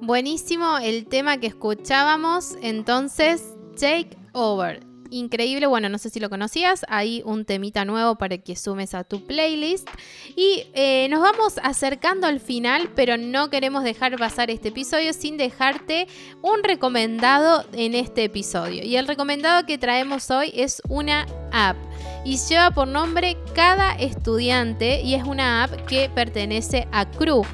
Buenísimo 0.00 0.78
el 0.78 1.06
tema 1.06 1.38
que 1.38 1.48
escuchábamos, 1.48 2.56
entonces 2.62 3.54
Take 3.78 4.16
Over. 4.32 4.95
Increíble. 5.18 5.66
Bueno, 5.66 5.88
no 5.88 5.98
sé 5.98 6.10
si 6.10 6.20
lo 6.20 6.30
conocías. 6.30 6.84
Hay 6.88 7.22
un 7.24 7.44
temita 7.44 7.84
nuevo 7.84 8.16
para 8.16 8.38
que 8.38 8.56
sumes 8.56 8.94
a 8.94 9.04
tu 9.04 9.26
playlist. 9.26 9.88
Y 10.36 10.66
eh, 10.74 11.08
nos 11.10 11.20
vamos 11.20 11.54
acercando 11.62 12.26
al 12.26 12.40
final, 12.40 12.90
pero 12.94 13.16
no 13.16 13.50
queremos 13.50 13.84
dejar 13.84 14.16
pasar 14.16 14.50
este 14.50 14.68
episodio 14.68 15.12
sin 15.12 15.36
dejarte 15.36 16.06
un 16.42 16.62
recomendado 16.62 17.64
en 17.72 17.94
este 17.94 18.24
episodio. 18.24 18.84
Y 18.84 18.96
el 18.96 19.06
recomendado 19.06 19.66
que 19.66 19.78
traemos 19.78 20.30
hoy 20.30 20.52
es 20.54 20.82
una 20.88 21.26
app 21.52 21.76
y 22.24 22.36
lleva 22.38 22.72
por 22.72 22.88
nombre 22.88 23.36
Cada 23.54 23.92
Estudiante 23.92 25.00
y 25.00 25.14
es 25.14 25.24
una 25.24 25.64
app 25.64 25.86
que 25.86 26.10
pertenece 26.12 26.88
a 26.92 27.08
Crew. 27.08 27.44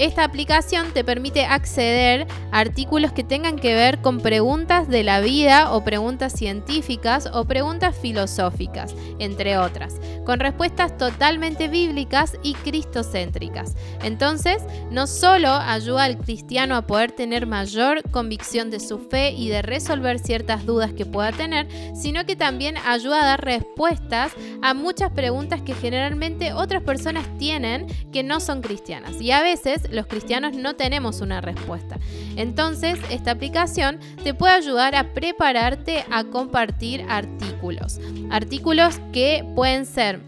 Esta 0.00 0.24
aplicación 0.24 0.92
te 0.94 1.04
permite 1.04 1.44
acceder 1.44 2.26
a 2.52 2.60
artículos 2.60 3.12
que 3.12 3.22
tengan 3.22 3.58
que 3.58 3.74
ver 3.74 4.00
con 4.00 4.20
preguntas 4.20 4.88
de 4.88 5.02
la 5.02 5.20
vida 5.20 5.74
o 5.74 5.84
preguntas 5.84 6.32
científicas 6.32 7.28
o 7.30 7.44
preguntas 7.44 7.94
filosóficas, 8.00 8.94
entre 9.18 9.58
otras, 9.58 10.00
con 10.24 10.40
respuestas 10.40 10.96
totalmente 10.96 11.68
bíblicas 11.68 12.38
y 12.42 12.54
cristocéntricas. 12.54 13.76
Entonces, 14.02 14.62
no 14.90 15.06
solo 15.06 15.50
ayuda 15.50 16.04
al 16.04 16.16
cristiano 16.16 16.76
a 16.76 16.86
poder 16.86 17.12
tener 17.12 17.46
mayor 17.46 18.02
convicción 18.10 18.70
de 18.70 18.80
su 18.80 19.00
fe 19.00 19.32
y 19.32 19.50
de 19.50 19.60
resolver 19.60 20.18
ciertas 20.18 20.64
dudas 20.64 20.94
que 20.94 21.04
pueda 21.04 21.32
tener, 21.32 21.68
sino 21.94 22.24
que 22.24 22.36
también 22.36 22.78
ayuda 22.86 23.20
a 23.20 23.26
dar 23.26 23.44
respuestas 23.44 24.32
a 24.62 24.72
muchas 24.72 25.10
preguntas 25.10 25.60
que 25.60 25.74
generalmente 25.74 26.54
otras 26.54 26.82
personas 26.82 27.26
tienen 27.36 27.86
que 28.10 28.22
no 28.22 28.40
son 28.40 28.62
cristianas. 28.62 29.20
Y 29.20 29.32
a 29.32 29.42
veces 29.42 29.89
los 29.90 30.06
cristianos 30.06 30.54
no 30.54 30.76
tenemos 30.76 31.20
una 31.20 31.40
respuesta. 31.40 31.98
Entonces, 32.36 32.98
esta 33.10 33.32
aplicación 33.32 33.98
te 34.22 34.34
puede 34.34 34.54
ayudar 34.54 34.94
a 34.94 35.12
prepararte 35.12 36.04
a 36.10 36.24
compartir 36.24 37.04
artículos. 37.08 38.00
Artículos 38.30 39.00
que 39.12 39.44
pueden 39.54 39.86
ser, 39.86 40.20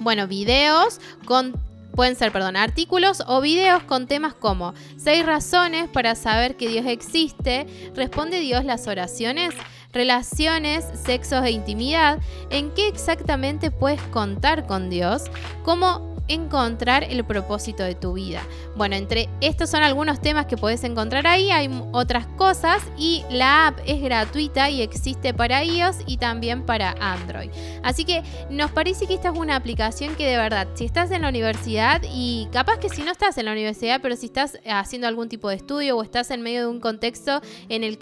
bueno, 0.00 0.26
videos 0.26 1.00
con 1.24 1.54
pueden 1.94 2.16
ser, 2.16 2.32
perdón, 2.32 2.56
artículos 2.56 3.22
o 3.26 3.40
videos 3.40 3.82
con 3.82 4.06
temas 4.06 4.32
como 4.32 4.74
seis 4.96 5.26
razones 5.26 5.88
para 5.88 6.14
saber 6.14 6.56
que 6.56 6.68
Dios 6.68 6.86
existe, 6.86 7.66
responde 7.94 8.40
Dios 8.40 8.64
las 8.64 8.86
oraciones, 8.86 9.54
relaciones, 9.92 10.84
sexos 10.94 11.44
e 11.44 11.50
intimidad, 11.50 12.18
en 12.50 12.70
qué 12.70 12.88
exactamente 12.88 13.70
puedes 13.70 14.00
contar 14.02 14.66
con 14.66 14.88
Dios, 14.88 15.24
cómo 15.64 16.09
encontrar 16.30 17.04
el 17.04 17.24
propósito 17.24 17.82
de 17.82 17.94
tu 17.94 18.12
vida. 18.12 18.42
Bueno, 18.76 18.94
entre 18.94 19.28
estos 19.40 19.68
son 19.68 19.82
algunos 19.82 20.20
temas 20.20 20.46
que 20.46 20.56
puedes 20.56 20.84
encontrar 20.84 21.26
ahí, 21.26 21.50
hay 21.50 21.68
otras 21.92 22.26
cosas 22.38 22.82
y 22.96 23.24
la 23.30 23.66
app 23.66 23.80
es 23.84 24.00
gratuita 24.00 24.70
y 24.70 24.80
existe 24.80 25.34
para 25.34 25.64
iOS 25.64 25.96
y 26.06 26.18
también 26.18 26.64
para 26.64 26.94
Android. 27.00 27.50
Así 27.82 28.04
que 28.04 28.22
nos 28.48 28.70
parece 28.70 29.06
que 29.06 29.14
esta 29.14 29.30
es 29.30 29.38
una 29.38 29.56
aplicación 29.56 30.14
que 30.14 30.26
de 30.26 30.36
verdad, 30.36 30.68
si 30.74 30.84
estás 30.84 31.10
en 31.10 31.22
la 31.22 31.28
universidad 31.28 32.00
y 32.12 32.48
capaz 32.52 32.78
que 32.78 32.88
si 32.88 33.02
no 33.02 33.10
estás 33.10 33.36
en 33.36 33.46
la 33.46 33.52
universidad, 33.52 34.00
pero 34.00 34.14
si 34.14 34.26
estás 34.26 34.58
haciendo 34.66 35.08
algún 35.08 35.28
tipo 35.28 35.48
de 35.48 35.56
estudio 35.56 35.96
o 35.96 36.02
estás 36.02 36.30
en 36.30 36.42
medio 36.42 36.60
de 36.60 36.66
un 36.68 36.80
contexto 36.80 37.40
en 37.68 37.82
el, 37.82 37.98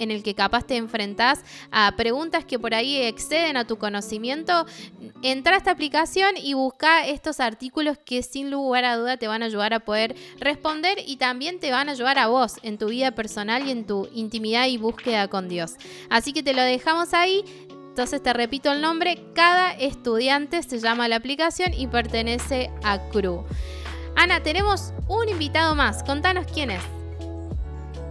en 0.00 0.10
el 0.10 0.22
que 0.24 0.34
capaz 0.34 0.64
te 0.64 0.76
enfrentás 0.76 1.44
a 1.70 1.92
preguntas 1.96 2.44
que 2.44 2.58
por 2.58 2.74
ahí 2.74 2.96
exceden 2.96 3.56
a 3.56 3.66
tu 3.66 3.78
conocimiento, 3.78 4.66
entra 5.22 5.54
a 5.54 5.58
esta 5.58 5.70
aplicación 5.70 6.30
y 6.36 6.54
busca 6.54 7.06
estos 7.06 7.38
artículos 7.38 7.67
que 8.04 8.22
sin 8.22 8.50
lugar 8.50 8.84
a 8.84 8.96
duda 8.96 9.16
te 9.16 9.28
van 9.28 9.42
a 9.42 9.46
ayudar 9.46 9.74
a 9.74 9.80
poder 9.80 10.16
responder 10.38 10.98
y 11.06 11.16
también 11.16 11.60
te 11.60 11.70
van 11.70 11.88
a 11.88 11.92
ayudar 11.92 12.18
a 12.18 12.28
vos 12.28 12.56
en 12.62 12.78
tu 12.78 12.88
vida 12.88 13.12
personal 13.12 13.66
y 13.66 13.70
en 13.70 13.86
tu 13.86 14.08
intimidad 14.12 14.66
y 14.66 14.78
búsqueda 14.78 15.28
con 15.28 15.48
Dios. 15.48 15.74
Así 16.10 16.32
que 16.32 16.42
te 16.42 16.54
lo 16.54 16.62
dejamos 16.62 17.14
ahí. 17.14 17.44
Entonces 17.88 18.22
te 18.22 18.32
repito 18.32 18.70
el 18.70 18.80
nombre, 18.80 19.24
cada 19.34 19.72
estudiante 19.72 20.62
se 20.62 20.78
llama 20.78 21.08
la 21.08 21.16
aplicación 21.16 21.74
y 21.74 21.88
pertenece 21.88 22.70
a 22.84 23.00
CRU. 23.10 23.44
Ana, 24.14 24.42
tenemos 24.42 24.92
un 25.08 25.28
invitado 25.28 25.74
más, 25.74 26.04
contanos 26.04 26.46
quién 26.52 26.70
es. 26.70 26.82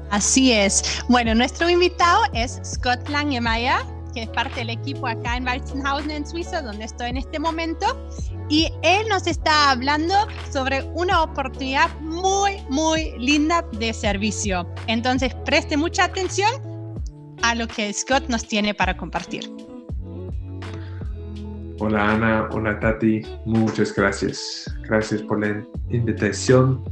Así 0.09 0.51
es. 0.51 1.03
Bueno, 1.09 1.35
nuestro 1.35 1.69
invitado 1.69 2.21
es 2.33 2.59
Scott 2.63 3.07
Langemeyer, 3.09 3.79
que 4.17 4.23
es 4.23 4.29
parte 4.29 4.61
del 4.61 4.71
equipo 4.71 5.05
acá 5.05 5.37
en 5.37 5.45
Walzenhausen, 5.45 6.09
en 6.09 6.25
Suiza, 6.25 6.63
donde 6.63 6.85
estoy 6.85 7.11
en 7.11 7.17
este 7.17 7.37
momento. 7.37 7.85
Y 8.49 8.73
él 8.81 9.07
nos 9.09 9.27
está 9.27 9.69
hablando 9.69 10.15
sobre 10.51 10.81
una 10.95 11.21
oportunidad 11.21 11.87
muy, 11.99 12.53
muy 12.67 13.11
linda 13.19 13.63
de 13.73 13.93
servicio. 13.93 14.67
Entonces, 14.87 15.35
preste 15.45 15.77
mucha 15.77 16.05
atención 16.05 16.49
a 17.43 17.53
lo 17.53 17.67
que 17.67 17.93
Scott 17.93 18.27
nos 18.27 18.47
tiene 18.47 18.73
para 18.73 18.97
compartir. 18.97 19.51
Hola 21.77 22.13
Ana, 22.13 22.49
hola 22.51 22.79
Tati, 22.79 23.21
muchas 23.45 23.93
gracias. 23.93 24.65
Gracias 24.89 25.21
por 25.21 25.41
la 25.41 25.63
invitación. 25.91 26.83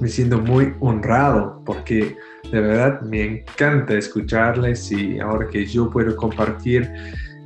Me 0.00 0.08
siento 0.08 0.38
muy 0.38 0.74
honrado 0.80 1.62
porque 1.64 2.16
de 2.50 2.60
verdad 2.60 3.00
me 3.02 3.24
encanta 3.24 3.94
escucharles 3.94 4.90
y 4.92 5.18
ahora 5.18 5.48
que 5.48 5.66
yo 5.66 5.90
puedo 5.90 6.14
compartir 6.16 6.90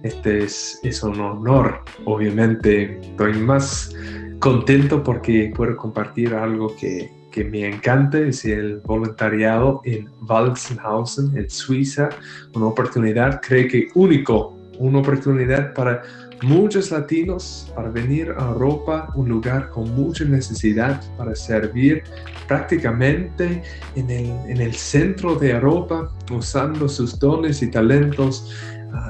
este 0.02 0.44
es, 0.44 0.80
es 0.82 1.02
un 1.02 1.20
honor. 1.20 1.80
Obviamente 2.04 2.98
estoy 3.00 3.34
más 3.34 3.94
contento 4.38 5.02
porque 5.02 5.52
puedo 5.54 5.76
compartir 5.76 6.34
algo 6.34 6.74
que, 6.76 7.10
que 7.30 7.44
me 7.44 7.66
encanta, 7.66 8.18
es 8.18 8.44
el 8.44 8.80
voluntariado 8.80 9.80
en 9.84 10.08
Walzenhausen, 10.28 11.36
en 11.36 11.48
Suiza, 11.48 12.10
una 12.54 12.66
oportunidad, 12.66 13.40
creo 13.40 13.68
que 13.68 13.88
único, 13.94 14.56
una 14.78 14.98
oportunidad 14.98 15.74
para 15.74 16.02
muchos 16.42 16.90
latinos 16.90 17.72
para 17.74 17.88
venir 17.88 18.34
a 18.36 18.48
Europa, 18.48 19.12
un 19.14 19.28
lugar 19.28 19.70
con 19.70 19.94
mucha 19.94 20.24
necesidad 20.24 21.00
para 21.16 21.34
servir 21.34 22.02
prácticamente 22.48 23.62
en 23.94 24.10
el, 24.10 24.26
en 24.48 24.60
el 24.60 24.74
centro 24.74 25.36
de 25.36 25.52
Europa, 25.52 26.10
usando 26.30 26.88
sus 26.88 27.18
dones 27.18 27.62
y 27.62 27.70
talentos 27.70 28.52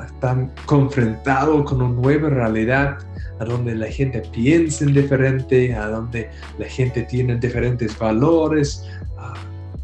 están 0.06 0.52
confrontados 0.66 1.64
con 1.64 1.82
una 1.82 1.94
nueva 1.94 2.28
realidad, 2.28 2.98
a 3.40 3.44
donde 3.44 3.74
la 3.74 3.88
gente 3.88 4.22
piensa 4.32 4.84
diferente, 4.84 5.74
a 5.74 5.88
donde 5.88 6.30
la 6.58 6.66
gente 6.66 7.02
tiene 7.02 7.36
diferentes 7.36 7.98
valores. 7.98 8.88
Ah, 9.18 9.34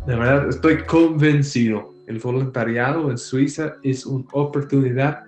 de 0.07 0.15
verdad, 0.15 0.49
estoy 0.49 0.79
convencido. 0.85 1.93
El 2.07 2.21
voluntariado 2.21 3.11
en 3.11 3.19
Suiza 3.19 3.75
es 3.83 4.07
una 4.07 4.25
oportunidad 4.33 5.25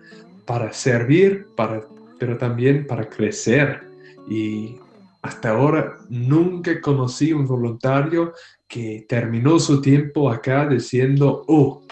para 0.51 0.73
servir, 0.73 1.47
para, 1.55 1.81
pero 2.19 2.37
también 2.37 2.85
para 2.85 3.09
crecer. 3.09 3.83
Y 4.29 4.81
hasta 5.23 5.51
ahora 5.51 5.99
nunca 6.09 6.81
conocí 6.81 7.33
un 7.33 7.47
voluntario 7.47 8.33
que 8.67 9.07
terminó 9.09 9.61
su 9.61 9.81
tiempo 9.81 10.29
acá 10.29 10.67
diciendo, 10.67 11.45
oh, 11.47 11.83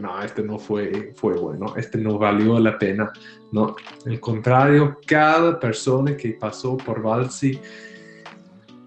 no, 0.00 0.22
este 0.22 0.42
no 0.42 0.58
fue, 0.58 1.12
fue 1.16 1.38
bueno, 1.38 1.74
este 1.76 1.98
no 1.98 2.18
valió 2.18 2.58
la 2.58 2.78
pena. 2.78 3.12
No, 3.52 3.76
al 4.06 4.20
contrario, 4.20 4.96
cada 5.06 5.60
persona 5.60 6.16
que 6.16 6.30
pasó 6.30 6.78
por 6.78 7.02
Valsi 7.02 7.60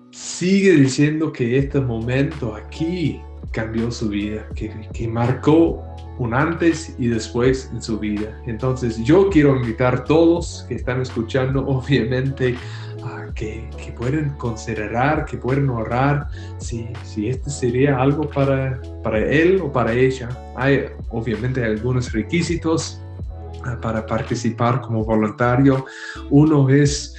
sigue 0.10 0.72
diciendo 0.72 1.32
que 1.32 1.60
este 1.60 1.80
momento 1.80 2.56
aquí 2.56 3.22
cambió 3.52 3.92
su 3.92 4.10
vida, 4.10 4.50
que, 4.56 4.90
que 4.92 5.08
marcó 5.08 5.91
un 6.20 6.34
antes 6.34 6.96
y 7.00 7.08
después 7.08 7.70
en 7.74 7.82
su 7.82 8.00
vida. 8.00 8.40
Entonces 8.46 8.98
yo 9.04 9.30
quiero 9.30 9.56
invitar 9.56 9.96
a 9.96 10.04
todos 10.04 10.66
que 10.68 10.76
están 10.76 11.02
escuchando, 11.02 11.66
obviamente, 11.68 12.58
que, 13.34 13.94
pueden 13.98 14.32
considerar, 14.32 15.26
que 15.26 15.38
pueden 15.38 15.70
ahorrar, 15.70 16.28
si, 16.58 16.88
si 17.04 17.30
este 17.30 17.50
sería 17.50 18.00
algo 18.00 18.28
para, 18.28 18.82
para 19.04 19.20
él 19.20 19.62
o 19.62 19.72
para 19.72 19.94
ella. 19.94 20.30
Hay 20.56 20.86
obviamente 21.10 21.64
algunos 21.64 22.12
requisitos 22.12 23.02
ah, 23.66 23.78
para 23.82 24.06
participar 24.06 24.82
como 24.82 25.04
voluntario. 25.04 25.86
Uno 26.30 26.70
es, 26.70 27.16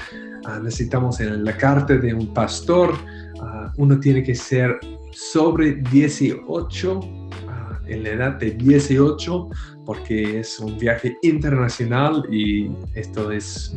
ah, 0.46 0.60
necesitamos 0.62 1.20
en 1.20 1.44
la 1.44 1.56
carta 1.56 1.94
de 1.96 2.14
un 2.14 2.32
pastor, 2.32 2.94
ah, 3.40 3.72
uno 3.76 3.98
tiene 3.98 4.22
que 4.22 4.34
ser 4.34 4.78
sobre 5.12 5.74
18 5.74 7.21
en 7.92 8.02
la 8.02 8.10
edad 8.10 8.32
de 8.32 8.52
18 8.52 9.48
porque 9.84 10.40
es 10.40 10.58
un 10.60 10.78
viaje 10.78 11.16
internacional 11.22 12.26
y 12.30 12.70
esto 12.94 13.30
es 13.30 13.76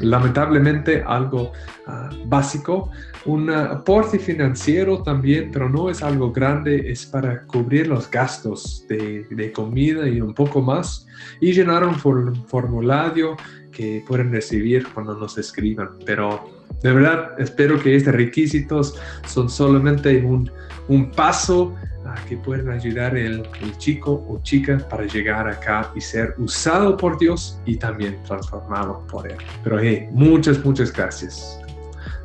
lamentablemente 0.00 1.02
algo 1.06 1.52
ah, 1.86 2.10
básico. 2.26 2.90
Un 3.26 3.50
aporte 3.50 4.18
financiero 4.18 5.02
también, 5.02 5.50
pero 5.52 5.68
no 5.68 5.90
es 5.90 6.02
algo 6.02 6.32
grande, 6.32 6.90
es 6.90 7.06
para 7.06 7.46
cubrir 7.46 7.86
los 7.86 8.10
gastos 8.10 8.86
de, 8.88 9.52
comida 9.54 10.08
y 10.08 10.20
un 10.20 10.34
poco 10.34 10.60
más 10.62 11.06
y 11.40 11.52
llenar 11.52 11.84
un 11.84 11.96
formulario 11.96 13.36
que 13.72 14.02
pueden 14.06 14.32
recibir 14.32 14.86
cuando 14.94 15.14
nos 15.14 15.36
escriban. 15.38 15.90
Pero 16.06 16.44
de 16.82 16.92
verdad 16.92 17.32
espero 17.38 17.78
que 17.78 17.94
estos 17.96 18.14
requisitos 18.14 18.98
son 19.26 19.50
solamente 19.50 20.24
un, 20.24 20.50
un 20.88 21.10
paso 21.10 21.74
a 22.12 22.24
que 22.26 22.36
puedan 22.36 22.70
ayudar 22.70 23.16
el, 23.16 23.48
el, 23.60 23.78
chico 23.78 24.24
o 24.28 24.40
chica 24.42 24.78
para 24.88 25.04
llegar 25.06 25.48
acá 25.48 25.90
y 25.94 26.00
ser 26.00 26.34
usado 26.38 26.96
por 26.96 27.18
Dios 27.18 27.60
y 27.66 27.76
también 27.76 28.22
transformado 28.24 29.06
por 29.10 29.30
Él. 29.30 29.38
Pero 29.64 29.78
hey, 29.78 30.08
muchas, 30.12 30.64
muchas 30.64 30.92
gracias. 30.92 31.60